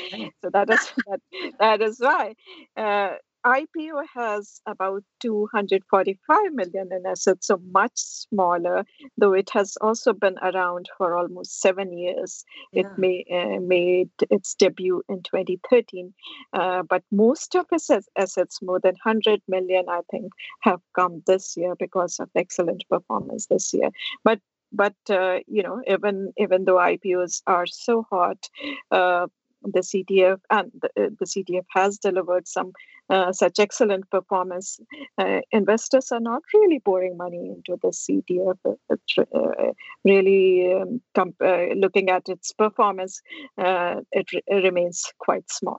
So 0.43 0.51
that 0.51 0.69
is 0.71 0.93
that, 1.07 1.21
that 1.59 1.83
is 1.83 2.01
why. 2.01 2.35
Uh, 2.77 3.15
IPO 3.45 4.05
has 4.15 4.61
about 4.67 5.03
245 5.21 6.53
million 6.53 6.89
in 6.93 7.07
assets, 7.07 7.49
so 7.49 7.61
much 7.73 7.93
smaller, 7.97 8.85
though 9.19 9.33
it 9.33 9.51
has 9.51 9.77
also 9.81 10.13
been 10.13 10.39
around 10.43 10.89
for 10.97 11.17
almost 11.17 11.61
seven 11.61 11.97
years. 11.97 12.45
Yeah. 12.73 12.83
It 12.83 12.99
may, 12.99 13.25
uh, 13.33 13.61
made 13.61 14.11
its 14.31 14.55
debut 14.55 15.03
in 15.09 15.23
2013, 15.23 16.15
uh, 16.53 16.83
but 16.85 17.03
most 17.11 17.55
of 17.57 17.67
its 17.73 17.91
assets, 18.17 18.63
more 18.63 18.81
than 18.81 18.95
100 19.03 19.43
million, 19.49 19.87
I 19.89 20.03
think, 20.11 20.33
have 20.61 20.81
come 20.95 21.23
this 21.27 21.57
year 21.57 21.75
because 21.77 22.21
of 22.21 22.31
excellent 22.37 22.85
performance 22.89 23.47
this 23.47 23.75
year. 23.75 23.91
But 24.25 24.41
but 24.73 24.95
uh, 25.11 25.41
you 25.47 25.63
know 25.63 25.83
even 25.87 26.33
even 26.39 26.65
though 26.65 26.77
IPOs 26.77 27.43
are 27.47 27.67
so 27.67 28.07
hot, 28.11 28.49
uh, 28.91 29.27
the 29.65 29.81
ETF 29.81 30.39
and 30.51 30.73
the, 30.81 30.89
uh, 30.89 31.09
the 31.19 31.27
ETF 31.27 31.65
has 31.71 31.99
delivered 31.99 32.49
some 32.49 32.73
uh, 33.11 33.33
such 33.33 33.59
excellent 33.59 34.09
performance. 34.11 34.81
Uh, 35.19 35.41
investors 35.51 36.13
are 36.13 36.21
not 36.21 36.43
really 36.55 36.81
pouring 36.81 37.17
money 37.17 37.51
into 37.51 37.79
the 37.83 37.89
ETF. 37.89 38.59
Uh, 38.65 39.73
really 40.05 40.73
um, 40.73 41.01
comp- 41.15 41.43
uh, 41.43 41.67
looking 41.77 42.11
at 42.11 42.29
its 42.29 42.53
performance, 42.53 43.21
uh, 43.59 43.97
it, 44.13 44.33
re- 44.33 44.43
it 44.47 44.65
remains 44.65 45.13
quite 45.19 45.51
small. 45.51 45.79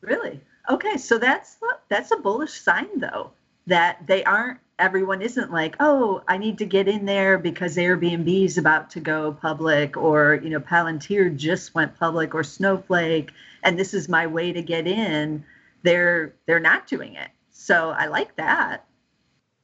Really? 0.00 0.40
Okay, 0.70 0.96
so 0.96 1.18
that's 1.18 1.56
that's 1.88 2.10
a 2.10 2.16
bullish 2.16 2.52
sign 2.52 2.88
though 2.98 3.32
that 3.66 4.06
they 4.06 4.24
aren't 4.24 4.58
everyone 4.78 5.22
isn't 5.22 5.52
like, 5.52 5.76
oh, 5.80 6.22
I 6.26 6.36
need 6.36 6.58
to 6.58 6.66
get 6.66 6.88
in 6.88 7.04
there 7.04 7.38
because 7.38 7.76
Airbnb 7.76 8.44
is 8.44 8.58
about 8.58 8.90
to 8.90 9.00
go 9.00 9.32
public, 9.32 9.96
or 9.96 10.40
you 10.42 10.50
know, 10.50 10.60
Palantir 10.60 11.36
just 11.36 11.74
went 11.74 11.98
public, 11.98 12.34
or 12.34 12.42
Snowflake, 12.42 13.30
and 13.62 13.78
this 13.78 13.94
is 13.94 14.08
my 14.08 14.26
way 14.26 14.52
to 14.52 14.62
get 14.62 14.86
in. 14.86 15.44
They're 15.82 16.34
they're 16.46 16.60
not 16.60 16.86
doing 16.86 17.14
it. 17.14 17.30
So 17.50 17.90
I 17.90 18.06
like 18.06 18.36
that. 18.36 18.84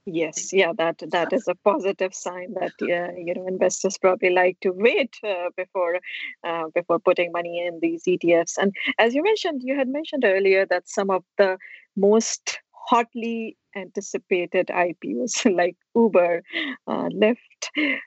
Yes, 0.06 0.52
yeah, 0.52 0.72
that 0.78 1.02
that 1.10 1.32
is 1.32 1.46
a 1.46 1.54
positive 1.54 2.14
sign 2.14 2.54
that 2.54 2.72
uh, 2.82 3.12
you 3.16 3.34
know 3.34 3.46
investors 3.46 3.98
probably 3.98 4.30
like 4.30 4.58
to 4.60 4.70
wait 4.70 5.16
uh, 5.24 5.50
before 5.56 6.00
uh, 6.44 6.64
before 6.74 6.98
putting 6.98 7.32
money 7.32 7.64
in 7.66 7.78
these 7.80 8.04
ETFs. 8.04 8.56
And 8.58 8.74
as 8.98 9.14
you 9.14 9.22
mentioned, 9.22 9.62
you 9.62 9.76
had 9.76 9.88
mentioned 9.88 10.24
earlier 10.24 10.66
that 10.66 10.88
some 10.88 11.10
of 11.10 11.22
the 11.36 11.58
most 11.96 12.60
hotly 12.70 13.56
anticipated 13.76 14.68
IPOs 14.68 15.44
like 15.56 15.76
Uber, 15.94 16.42
uh, 16.86 17.08
Lyft. 17.08 17.36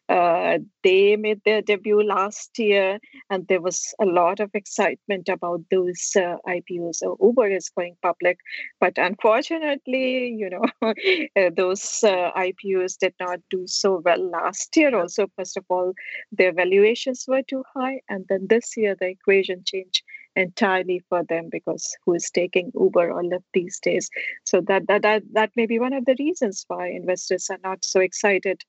Uh, 0.10 0.60
they 0.84 1.16
made 1.16 1.42
their 1.46 1.62
debut 1.62 2.04
last 2.04 2.58
year, 2.58 3.00
and 3.30 3.48
there 3.48 3.62
was 3.62 3.94
a 4.02 4.06
lot 4.06 4.40
of 4.40 4.50
excitement 4.54 5.30
about 5.30 5.62
those 5.70 6.12
uh, 6.16 6.38
IPOs. 6.48 6.96
So 6.96 7.18
Uber 7.22 7.48
is 7.48 7.70
going 7.70 7.96
public, 8.02 8.40
but 8.80 8.94
unfortunately, 8.98 10.30
you 10.30 10.50
know, 10.50 10.66
uh, 10.82 11.50
those 11.56 12.04
uh, 12.04 12.32
IPOs 12.36 12.98
did 12.98 13.14
not 13.20 13.40
do 13.50 13.66
so 13.68 14.02
well 14.04 14.30
last 14.30 14.76
year. 14.76 14.96
Also, 14.96 15.28
first 15.36 15.58
of 15.58 15.66
all, 15.70 15.94
their 16.32 16.54
valuations 16.54 17.26
were 17.28 17.44
too 17.44 17.64
high, 17.76 18.02
and 18.10 18.26
then 18.30 18.48
this 18.50 18.76
year 18.78 18.96
the 19.00 19.08
equation 19.08 19.64
changed 19.66 20.04
entirely 20.36 21.02
for 21.10 21.24
them 21.24 21.50
because 21.52 21.96
who 22.06 22.14
is 22.14 22.30
taking 22.30 22.72
Uber 22.74 23.12
or 23.12 23.24
Lyft 23.24 23.44
these 23.54 23.80
days? 23.80 24.10
So 24.44 24.62
that 24.62 24.88
that 24.88 25.02
that 25.04 25.24
that 25.34 25.52
may 25.56 25.66
be 25.66 25.80
one 25.80 25.94
of 25.94 26.06
the 26.06 26.16
reasons 26.20 26.66
why 26.68 26.88
investors 26.88 27.50
are 27.50 27.60
not 27.64 27.84
so 27.84 28.00
excited 28.00 28.62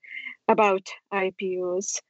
about 0.49 0.89
IPOs. 1.13 2.01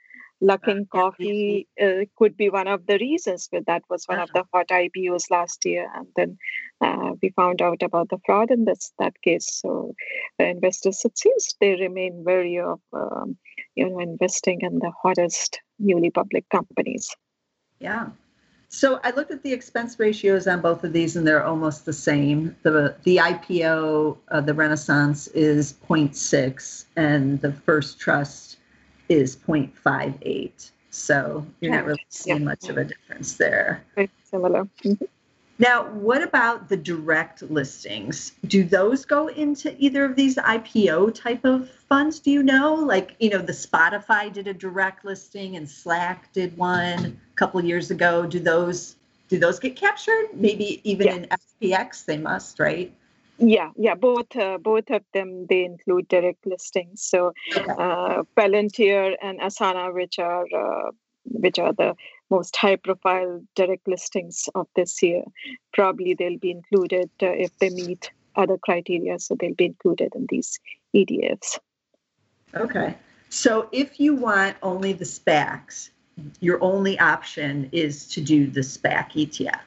Luckin 0.42 0.82
uh, 0.82 0.84
Coffee 0.90 1.68
uh, 1.80 2.04
could 2.16 2.36
be 2.36 2.50
one 2.50 2.66
of 2.66 2.86
the 2.86 2.98
reasons, 2.98 3.48
but 3.50 3.64
that 3.66 3.82
was 3.88 4.04
one 4.06 4.18
uh-huh. 4.18 4.24
of 4.24 4.32
the 4.32 4.44
hot 4.52 4.68
IPOs 4.68 5.30
last 5.30 5.64
year, 5.64 5.88
and 5.94 6.06
then 6.16 6.36
uh, 6.80 7.12
we 7.22 7.30
found 7.30 7.62
out 7.62 7.82
about 7.82 8.08
the 8.10 8.18
fraud 8.26 8.50
in 8.50 8.64
this 8.64 8.92
that 8.98 9.14
case. 9.22 9.46
So 9.62 9.94
the 10.38 10.48
investors, 10.48 11.02
it 11.04 11.16
seems, 11.16 11.54
they 11.60 11.76
remain 11.76 12.24
wary 12.24 12.58
of 12.58 12.80
um, 12.92 13.36
you 13.74 13.88
know 13.88 14.00
investing 14.00 14.60
in 14.62 14.80
the 14.80 14.92
hottest 15.02 15.60
newly 15.78 16.10
public 16.10 16.48
companies. 16.50 17.14
Yeah, 17.78 18.08
so 18.74 18.98
I 19.04 19.12
looked 19.12 19.30
at 19.30 19.42
the 19.44 19.52
expense 19.52 19.98
ratios 20.00 20.48
on 20.48 20.60
both 20.60 20.82
of 20.82 20.92
these, 20.92 21.14
and 21.14 21.24
they're 21.24 21.44
almost 21.44 21.84
the 21.84 21.92
same. 21.92 22.56
the 22.64 22.96
The 23.04 23.18
IPO, 23.18 24.18
uh, 24.28 24.40
the 24.40 24.52
Renaissance, 24.52 25.28
is 25.28 25.74
0.6, 25.88 26.86
and 26.96 27.40
the 27.40 27.52
First 27.52 28.00
Trust 28.00 28.56
is 29.08 29.36
0.58. 29.36 30.70
So 30.90 31.46
you're 31.60 31.72
not 31.72 31.84
really 31.84 32.04
seeing 32.08 32.38
yeah. 32.38 32.44
much 32.44 32.68
of 32.68 32.76
a 32.76 32.84
difference 32.84 33.36
there. 33.36 33.84
Very 33.94 34.10
similar. 34.24 34.64
Mm-hmm. 34.82 35.04
Now, 35.64 35.84
what 35.84 36.22
about 36.22 36.68
the 36.68 36.76
direct 36.76 37.40
listings? 37.40 38.32
Do 38.46 38.64
those 38.64 39.06
go 39.06 39.28
into 39.28 39.74
either 39.82 40.04
of 40.04 40.14
these 40.14 40.36
IPO 40.36 41.14
type 41.14 41.42
of 41.46 41.70
funds? 41.70 42.20
Do 42.20 42.30
you 42.30 42.42
know? 42.42 42.74
Like, 42.74 43.16
you 43.18 43.30
know, 43.30 43.38
the 43.38 43.54
Spotify 43.54 44.30
did 44.30 44.46
a 44.46 44.52
direct 44.52 45.06
listing 45.06 45.56
and 45.56 45.66
Slack 45.66 46.30
did 46.34 46.54
one 46.58 47.18
a 47.32 47.36
couple 47.36 47.64
years 47.64 47.90
ago. 47.90 48.26
Do 48.26 48.40
those 48.40 48.96
do 49.28 49.38
those 49.38 49.58
get 49.58 49.74
captured? 49.74 50.26
Maybe 50.34 50.82
even 50.84 51.06
yeah. 51.06 51.14
in 51.14 51.28
FPX, 51.30 52.04
they 52.04 52.18
must, 52.18 52.60
right? 52.60 52.92
Yeah, 53.38 53.70
yeah, 53.76 53.94
both 53.94 54.36
uh, 54.36 54.58
both 54.58 54.90
of 54.90 55.02
them 55.14 55.46
they 55.46 55.64
include 55.64 56.08
direct 56.08 56.44
listings. 56.46 57.02
So 57.02 57.32
okay. 57.56 57.64
uh, 57.70 58.24
Palantir 58.36 59.14
and 59.22 59.40
Asana, 59.40 59.94
which 59.94 60.18
are 60.18 60.44
uh, 60.54 60.90
which 61.24 61.58
are 61.58 61.72
the 61.72 61.94
most 62.30 62.56
high 62.56 62.76
profile 62.76 63.42
direct 63.54 63.86
listings 63.86 64.48
of 64.54 64.66
this 64.76 65.02
year. 65.02 65.22
Probably 65.72 66.14
they'll 66.14 66.38
be 66.38 66.50
included 66.50 67.10
uh, 67.22 67.26
if 67.30 67.56
they 67.58 67.70
meet 67.70 68.10
other 68.36 68.58
criteria, 68.58 69.18
so 69.18 69.36
they'll 69.38 69.54
be 69.54 69.66
included 69.66 70.12
in 70.14 70.26
these 70.28 70.58
ETFs. 70.94 71.58
Okay. 72.54 72.96
So 73.28 73.68
if 73.72 73.98
you 73.98 74.14
want 74.14 74.56
only 74.62 74.92
the 74.92 75.04
SPACs, 75.04 75.90
your 76.40 76.62
only 76.62 76.98
option 76.98 77.68
is 77.72 78.06
to 78.08 78.20
do 78.20 78.46
the 78.46 78.60
SPAC 78.60 79.12
ETF. 79.12 79.60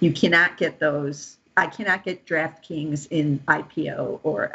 You 0.00 0.12
cannot 0.12 0.58
get 0.58 0.78
those. 0.78 1.38
I 1.56 1.66
cannot 1.66 2.04
get 2.04 2.26
DraftKings 2.26 3.08
in 3.10 3.38
IPO 3.48 4.20
or 4.22 4.52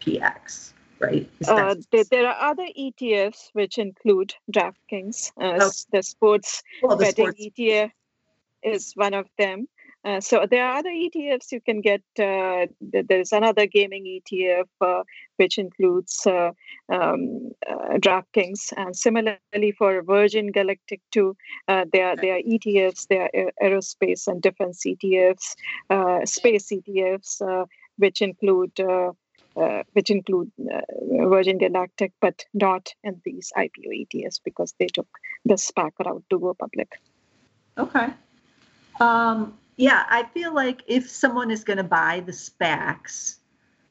FPX 0.00 0.72
right? 1.00 1.28
Uh, 1.46 1.74
there, 1.90 2.04
there, 2.04 2.28
are 2.28 2.50
other 2.50 2.66
ETFs 2.78 3.50
which 3.52 3.78
include 3.78 4.34
DraftKings. 4.52 5.32
Uh, 5.40 5.58
oh. 5.60 5.70
The 5.92 6.02
sports 6.02 6.62
well, 6.82 6.96
the 6.96 7.04
betting 7.04 7.32
sports. 7.32 7.40
ETF 7.58 7.90
is 8.62 8.92
one 8.94 9.14
of 9.14 9.26
them. 9.38 9.68
Uh, 10.04 10.20
so 10.20 10.46
there 10.48 10.64
are 10.64 10.78
other 10.78 10.90
ETFs 10.90 11.50
you 11.50 11.60
can 11.60 11.80
get. 11.80 12.02
Uh, 12.18 12.66
there's 12.80 13.32
another 13.32 13.66
gaming 13.66 14.04
ETF 14.04 14.68
uh, 14.80 15.02
which 15.36 15.58
includes 15.58 16.24
uh, 16.26 16.52
um, 16.88 17.50
uh, 17.68 17.98
DraftKings, 17.98 18.72
and 18.76 18.96
similarly 18.96 19.72
for 19.76 20.00
Virgin 20.02 20.52
Galactic 20.52 21.00
too, 21.10 21.36
uh, 21.66 21.84
there 21.92 22.08
are 22.08 22.16
there 22.16 22.36
are 22.36 22.42
ETFs. 22.42 23.08
There 23.08 23.22
are 23.22 23.52
aerospace 23.62 24.28
and 24.28 24.40
defense 24.40 24.84
ETFs, 24.86 25.56
space 26.26 26.70
ETFs, 26.70 27.66
which 27.96 28.22
include 28.22 28.72
uh, 29.58 29.82
which 29.92 30.10
include 30.10 30.50
uh, 30.60 30.80
Virgin 31.28 31.58
Galactic, 31.58 32.12
but 32.20 32.44
not 32.54 32.94
in 33.02 33.20
these 33.24 33.52
IPO 33.56 34.06
ETFs 34.06 34.40
because 34.44 34.74
they 34.78 34.86
took 34.86 35.08
the 35.44 35.54
SPAC 35.54 35.92
route 36.04 36.24
to 36.30 36.38
go 36.38 36.54
public. 36.54 37.00
Okay. 37.76 38.08
Um, 39.00 39.58
yeah, 39.76 40.04
I 40.08 40.24
feel 40.24 40.54
like 40.54 40.82
if 40.86 41.10
someone 41.10 41.50
is 41.50 41.64
going 41.64 41.76
to 41.76 41.84
buy 41.84 42.20
the 42.20 42.32
SPACs 42.32 43.36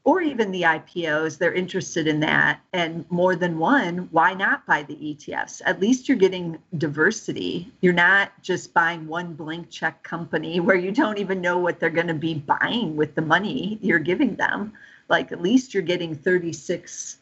or 0.08 0.22
even 0.22 0.52
the 0.52 0.62
IPOs, 0.62 1.38
they're 1.38 1.54
interested 1.54 2.08
in 2.08 2.22
that, 2.22 2.62
and 2.72 3.04
more 3.12 3.36
than 3.36 3.60
one, 3.60 4.08
why 4.12 4.34
not 4.34 4.66
buy 4.66 4.82
the 4.84 4.96
ETFs? 4.96 5.62
At 5.66 5.82
least 5.82 6.08
you're 6.08 6.18
getting 6.18 6.58
diversity. 6.78 7.70
You're 7.82 7.92
not 7.92 8.32
just 8.42 8.74
buying 8.74 9.06
one 9.06 9.34
blank 9.34 9.70
check 9.70 10.02
company 10.04 10.60
where 10.62 10.78
you 10.78 10.94
don't 10.94 11.18
even 11.18 11.42
know 11.42 11.58
what 11.58 11.82
they're 11.82 11.90
going 11.90 12.08
to 12.08 12.14
be 12.14 12.36
buying 12.36 12.96
with 12.96 13.16
the 13.16 13.22
money 13.22 13.80
you're 13.82 14.00
giving 14.00 14.38
them 14.38 14.72
like 15.10 15.34
at 15.34 15.42
least 15.42 15.74
you're 15.74 15.84
getting 15.84 16.16
36 16.16 17.18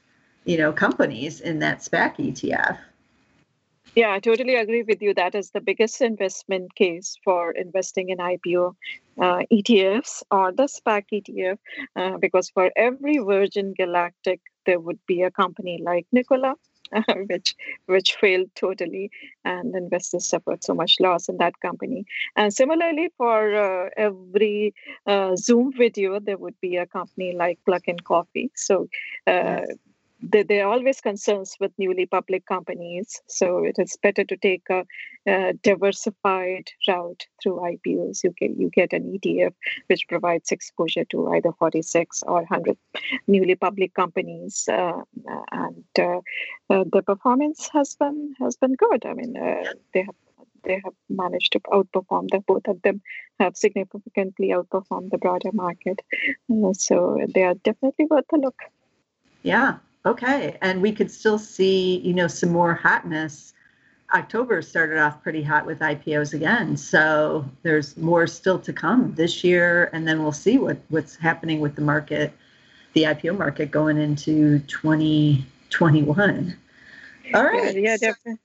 you 0.45 0.57
know 0.57 0.71
companies 0.71 1.41
in 1.41 1.59
that 1.59 1.79
SPAC 1.79 2.17
ETF. 2.17 2.77
Yeah, 3.93 4.11
I 4.13 4.19
totally 4.19 4.55
agree 4.55 4.83
with 4.83 5.01
you. 5.01 5.13
That 5.13 5.35
is 5.35 5.51
the 5.51 5.61
biggest 5.61 6.01
investment 6.01 6.75
case 6.75 7.17
for 7.23 7.51
investing 7.51 8.09
in 8.09 8.17
IPO 8.17 8.75
uh, 9.21 9.41
ETFs 9.51 10.23
or 10.31 10.51
the 10.51 10.63
SPAC 10.63 11.05
ETF, 11.13 11.57
uh, 11.95 12.17
because 12.17 12.49
for 12.49 12.71
every 12.75 13.17
Virgin 13.19 13.73
Galactic, 13.77 14.41
there 14.65 14.79
would 14.79 14.99
be 15.07 15.21
a 15.21 15.31
company 15.31 15.79
like 15.81 16.05
Nikola, 16.11 16.55
which 17.29 17.55
which 17.85 18.15
failed 18.15 18.49
totally, 18.55 19.11
and 19.45 19.73
investors 19.75 20.25
suffered 20.27 20.63
so 20.63 20.73
much 20.73 20.97
loss 20.99 21.29
in 21.29 21.37
that 21.37 21.59
company. 21.61 22.05
And 22.35 22.53
similarly, 22.53 23.11
for 23.17 23.55
uh, 23.55 23.89
every 23.95 24.73
uh, 25.05 25.35
Zoom 25.37 25.71
video, 25.71 26.19
there 26.19 26.37
would 26.37 26.59
be 26.59 26.75
a 26.75 26.85
company 26.85 27.33
like 27.33 27.59
Luckin 27.67 28.03
Coffee. 28.03 28.51
So. 28.55 28.89
Uh, 29.25 29.61
yes 29.61 29.77
there 30.21 30.65
are 30.65 30.71
always 30.71 31.01
concerns 31.01 31.57
with 31.59 31.71
newly 31.77 32.05
public 32.05 32.45
companies. 32.45 33.21
So 33.27 33.63
it 33.63 33.75
is 33.77 33.97
better 34.01 34.23
to 34.23 34.37
take 34.37 34.63
a, 34.69 34.85
a, 35.27 35.53
diversified 35.53 36.69
route 36.87 37.27
through 37.41 37.59
IPOs. 37.59 38.23
You 38.23 38.33
get 38.37 38.57
you 38.57 38.69
get 38.69 38.93
an 38.93 39.03
ETF 39.11 39.53
which 39.87 40.07
provides 40.07 40.51
exposure 40.51 41.05
to 41.05 41.29
either 41.33 41.51
46 41.59 42.23
or 42.23 42.41
100 42.41 42.77
newly 43.27 43.55
public 43.55 43.93
companies, 43.93 44.67
uh, 44.71 45.01
and 45.51 45.83
uh, 45.99 46.19
uh, 46.69 46.83
the 46.91 47.03
performance 47.05 47.69
has 47.73 47.95
been 47.95 48.35
has 48.39 48.55
been 48.55 48.75
good. 48.75 49.05
I 49.05 49.13
mean, 49.13 49.35
uh, 49.37 49.73
they 49.93 50.03
have 50.03 50.15
they 50.63 50.81
have 50.83 50.93
managed 51.09 51.51
to 51.51 51.59
outperform 51.71 52.29
the 52.31 52.39
both 52.39 52.67
of 52.67 52.81
them 52.81 53.01
have 53.39 53.55
significantly 53.55 54.49
outperformed 54.49 55.11
the 55.11 55.17
broader 55.19 55.51
market 55.53 56.01
uh, 56.51 56.73
so 56.73 57.19
they 57.35 57.43
are 57.43 57.53
definitely 57.53 58.05
worth 58.09 58.25
a 58.33 58.37
look 58.37 58.57
yeah 59.43 59.77
Okay, 60.05 60.57
and 60.61 60.81
we 60.81 60.91
could 60.91 61.09
still 61.09 61.39
see, 61.39 61.97
you 61.97 62.13
know, 62.13 62.27
some 62.27 62.49
more 62.49 62.75
hotness. 62.75 63.53
October 64.13 64.61
started 64.61 64.99
off 64.99 65.23
pretty 65.23 65.41
hot 65.41 65.65
with 65.65 65.79
IPOs 65.79 66.33
again, 66.33 66.77
so 66.77 67.43
there's 67.63 67.97
more 67.97 68.27
still 68.27 68.59
to 68.59 68.71
come 68.71 69.15
this 69.15 69.43
year, 69.43 69.89
and 69.93 70.07
then 70.07 70.21
we'll 70.21 70.31
see 70.31 70.59
what 70.59 70.77
what's 70.89 71.15
happening 71.15 71.59
with 71.59 71.75
the 71.75 71.81
market, 71.81 72.31
the 72.93 73.03
IPO 73.03 73.35
market 73.37 73.71
going 73.71 73.97
into 73.97 74.59
2021. 74.59 76.55
All 77.33 77.43
right. 77.43 77.73
Yeah, 77.73 77.81
yeah 77.81 77.97
definitely. 77.97 78.39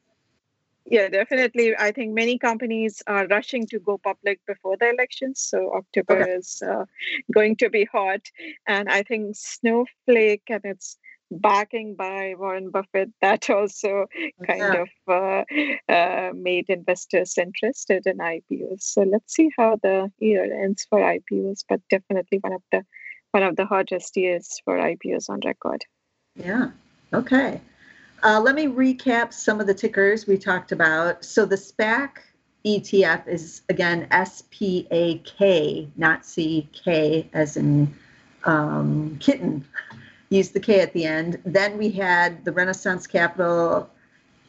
Yeah, 0.87 1.09
definitely. 1.09 1.77
I 1.77 1.93
think 1.93 2.15
many 2.15 2.37
companies 2.39 3.03
are 3.07 3.27
rushing 3.27 3.67
to 3.67 3.79
go 3.79 3.99
public 3.99 4.41
before 4.47 4.77
the 4.77 4.91
elections. 4.91 5.41
So 5.41 5.73
October 5.73 6.23
okay. 6.23 6.31
is 6.33 6.63
uh, 6.67 6.85
going 7.33 7.55
to 7.57 7.71
be 7.71 7.85
hot. 7.85 8.23
And 8.67 8.89
I 8.89 9.03
think 9.05 9.37
Snowflake 9.37 10.43
and 10.49 10.65
its 10.65 10.99
backing 11.31 11.95
by 11.95 12.35
Warren 12.37 12.71
Buffett, 12.71 13.11
that 13.21 13.49
also 13.51 14.07
kind 14.47 14.59
yeah. 14.59 14.85
of 14.85 14.89
uh, 15.09 15.93
uh, 15.93 16.33
made 16.35 16.69
investors 16.69 17.39
interested 17.39 18.07
in 18.07 18.19
IPOs. 18.19 18.83
So 18.83 19.03
let's 19.03 19.35
see 19.35 19.51
how 19.57 19.79
the 19.83 20.11
year 20.19 20.45
ends 20.63 20.87
for 20.89 21.01
IPOs, 21.01 21.65
but 21.69 21.81
definitely 21.89 22.39
one 22.39 22.53
of 22.53 22.63
the 22.73 22.85
one 23.33 23.43
of 23.45 23.55
the 23.55 23.65
hottest 23.65 24.17
years 24.17 24.61
for 24.65 24.77
IPOs 24.77 25.31
on 25.31 25.41
record. 25.45 25.85
Yeah. 26.35 26.71
Okay. 27.13 27.61
Uh, 28.23 28.41
let 28.41 28.55
me 28.55 28.67
recap 28.67 29.33
some 29.33 29.61
of 29.61 29.67
the 29.67 29.75
tickers 29.75 30.27
we 30.27 30.37
talked 30.37 30.73
about. 30.73 31.25
So 31.25 31.47
the 31.47 31.57
SPAC 31.57 32.11
ETF 32.67 33.27
is 33.29 33.63
again 33.69 34.07
SPAK, 34.11 35.91
not 35.97 36.23
CK 36.23 37.29
as 37.33 37.57
in 37.57 37.95
um, 38.45 39.17
kitten 39.21 39.65
used 40.31 40.53
the 40.53 40.61
K 40.61 40.81
at 40.81 40.93
the 40.93 41.05
end. 41.05 41.41
Then 41.45 41.77
we 41.77 41.91
had 41.91 42.45
the 42.45 42.53
Renaissance 42.53 43.07
Capital 43.07 43.91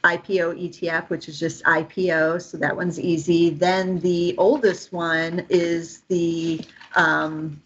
IPO 0.03 0.57
ETF, 0.69 1.09
which 1.09 1.27
is 1.27 1.39
just 1.39 1.63
IPO, 1.63 2.41
so 2.41 2.57
that 2.57 2.75
one's 2.75 2.99
easy. 2.99 3.49
Then 3.49 3.99
the 3.99 4.35
oldest 4.37 4.93
one 4.93 5.45
is 5.49 6.01
the, 6.07 6.61
um, 6.95 7.61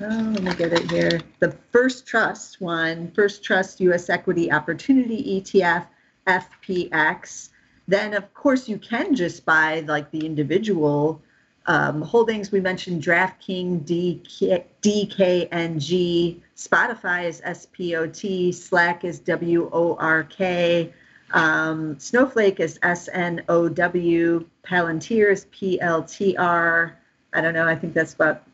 oh, 0.00 0.32
let 0.34 0.42
me 0.42 0.54
get 0.54 0.72
it 0.72 0.90
here, 0.90 1.20
the 1.40 1.52
First 1.72 2.06
Trust 2.06 2.60
one, 2.60 3.10
First 3.12 3.44
Trust 3.44 3.80
US 3.80 4.08
Equity 4.08 4.50
Opportunity 4.50 5.40
ETF, 5.40 5.86
FPX. 6.26 7.50
Then, 7.88 8.14
of 8.14 8.32
course, 8.34 8.68
you 8.68 8.78
can 8.78 9.14
just 9.14 9.44
buy 9.44 9.80
like 9.86 10.10
the 10.10 10.24
individual 10.26 11.22
um, 11.66 12.02
holdings. 12.02 12.52
We 12.52 12.60
mentioned 12.60 13.02
DraftKings, 13.02 13.84
DK, 13.84 14.64
DKNG, 14.82 16.40
Spotify 16.56 17.24
is 17.24 17.42
SPOT, 17.44 18.54
Slack 18.54 19.04
is 19.04 19.20
WORK, 19.26 20.92
um, 21.32 21.98
Snowflake 21.98 22.60
is 22.60 22.78
SNOW, 22.82 24.44
Palantir 24.64 25.32
is 25.32 25.46
PLTR. 25.46 26.92
I 27.32 27.40
don't 27.40 27.54
know, 27.54 27.66
I 27.66 27.74
think 27.74 27.94
that's 27.94 28.14
about 28.14 28.44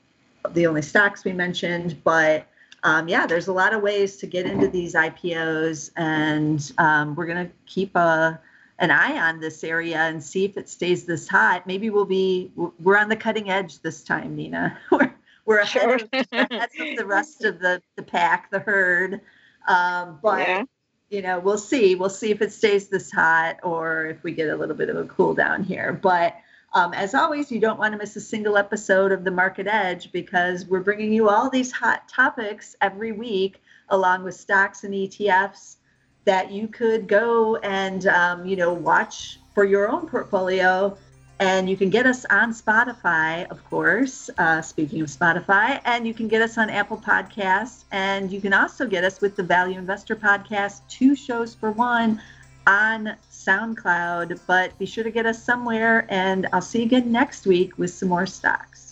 the 0.51 0.67
only 0.67 0.83
stocks 0.83 1.25
we 1.25 1.33
mentioned, 1.33 2.03
but 2.03 2.47
um, 2.83 3.07
yeah, 3.07 3.27
there's 3.27 3.47
a 3.47 3.53
lot 3.53 3.73
of 3.73 3.83
ways 3.83 4.17
to 4.17 4.27
get 4.27 4.45
into 4.45 4.67
these 4.67 4.95
IPOs, 4.95 5.93
and 5.97 6.73
um, 6.79 7.15
we're 7.15 7.27
going 7.27 7.47
to 7.47 7.53
keep 7.67 7.95
a 7.95 8.41
an 8.83 8.91
eye 8.91 9.17
on 9.17 9.39
this 9.39 9.63
area 9.63 9.97
and 9.97 10.23
see 10.23 10.45
if 10.45 10.57
it 10.57 10.69
stays 10.69 11.05
this 11.05 11.29
hot. 11.29 11.67
Maybe 11.69 11.89
we'll 11.89 12.05
be 12.05 12.51
we're 12.81 12.99
on 12.99 13.09
the 13.09 13.17
cutting 13.17 13.49
edge 13.49 13.81
this 13.81 14.03
time, 14.03 14.35
Neena. 14.35 14.77
we're 14.91 15.15
we're 15.47 15.59
ahead, 15.61 15.83
sure. 15.83 15.95
of, 15.95 16.27
ahead 16.33 16.71
of 16.81 16.97
the 16.97 17.07
rest 17.07 17.45
of 17.45 17.61
the 17.61 17.81
the 17.97 18.03
pack, 18.03 18.51
the 18.51 18.59
herd. 18.59 19.21
Um, 19.69 20.19
but 20.21 20.41
yeah. 20.41 20.65
you 21.11 21.23
know, 21.23 21.39
we'll 21.39 21.59
see. 21.59 21.95
We'll 21.95 22.11
see 22.11 22.33
if 22.33 22.43
it 22.43 22.53
stays 22.53 22.89
this 22.89 23.11
hot 23.13 23.61
or 23.63 24.07
if 24.07 24.25
we 24.25 24.33
get 24.33 24.51
a 24.51 24.57
little 24.57 24.77
bit 24.77 24.91
of 24.91 24.97
a 24.97 25.05
cool 25.05 25.33
down 25.33 25.63
here. 25.63 25.93
But 25.93 26.35
um, 26.75 26.93
as 26.93 27.15
always, 27.15 27.53
you 27.53 27.61
don't 27.61 27.79
want 27.79 27.93
to 27.93 27.99
miss 27.99 28.17
a 28.17 28.21
single 28.21 28.57
episode 28.57 29.13
of 29.13 29.23
the 29.23 29.31
Market 29.31 29.69
Edge 29.69 30.11
because 30.11 30.67
we're 30.67 30.81
bringing 30.81 31.13
you 31.13 31.29
all 31.29 31.49
these 31.49 31.71
hot 31.71 32.09
topics 32.09 32.75
every 32.81 33.13
week, 33.13 33.63
along 33.91 34.25
with 34.25 34.35
stocks 34.35 34.83
and 34.83 34.93
ETFs 34.93 35.77
that 36.25 36.51
you 36.51 36.69
could 36.69 37.09
go 37.09 37.57
and 37.57 38.07
um, 38.07 38.47
you 38.47 38.57
know 38.57 38.73
watch 38.73 39.39
for 39.55 39.65
your 39.65 39.91
own 39.91 40.09
portfolio. 40.09 40.97
And 41.41 41.69
you 41.69 41.77
can 41.77 41.91
get 41.91 42.07
us 42.07 42.25
on 42.27 42.53
spotify 42.53 43.51
of 43.51 43.65
course 43.69 44.31
uh, 44.39 44.63
speaking 44.63 45.01
of 45.01 45.09
spotify 45.09 45.81
and 45.85 46.07
you 46.07 46.15
can 46.15 46.29
get 46.29 46.41
us 46.41 46.57
on 46.57 46.71
apple 46.71 46.99
podcasts. 46.99 47.85
And 47.91 48.31
you 48.31 48.41
can 48.41 48.53
also 48.53 48.87
get 48.87 49.03
us 49.03 49.21
with 49.21 49.35
the 49.35 49.43
value 49.43 49.79
investor 49.79 50.15
podcast 50.15 50.83
two 50.89 51.17
shows 51.17 51.55
for 51.55 51.73
one 51.73 52.23
on 52.67 53.17
soundcloud. 53.29 54.39
But 54.47 54.79
be 54.79 54.87
sure 54.87 55.03
to 55.03 55.11
get 55.11 55.27
us 55.27 55.43
somewhere 55.43 56.07
and 56.09 56.47
i'll 56.53 56.61
see 56.61 56.81
you 56.81 56.87
again 56.87 57.11
next 57.11 57.45
week 57.45 57.77
with 57.77 57.93
some 57.93 58.09
more 58.09 58.27
stocks 58.27 58.92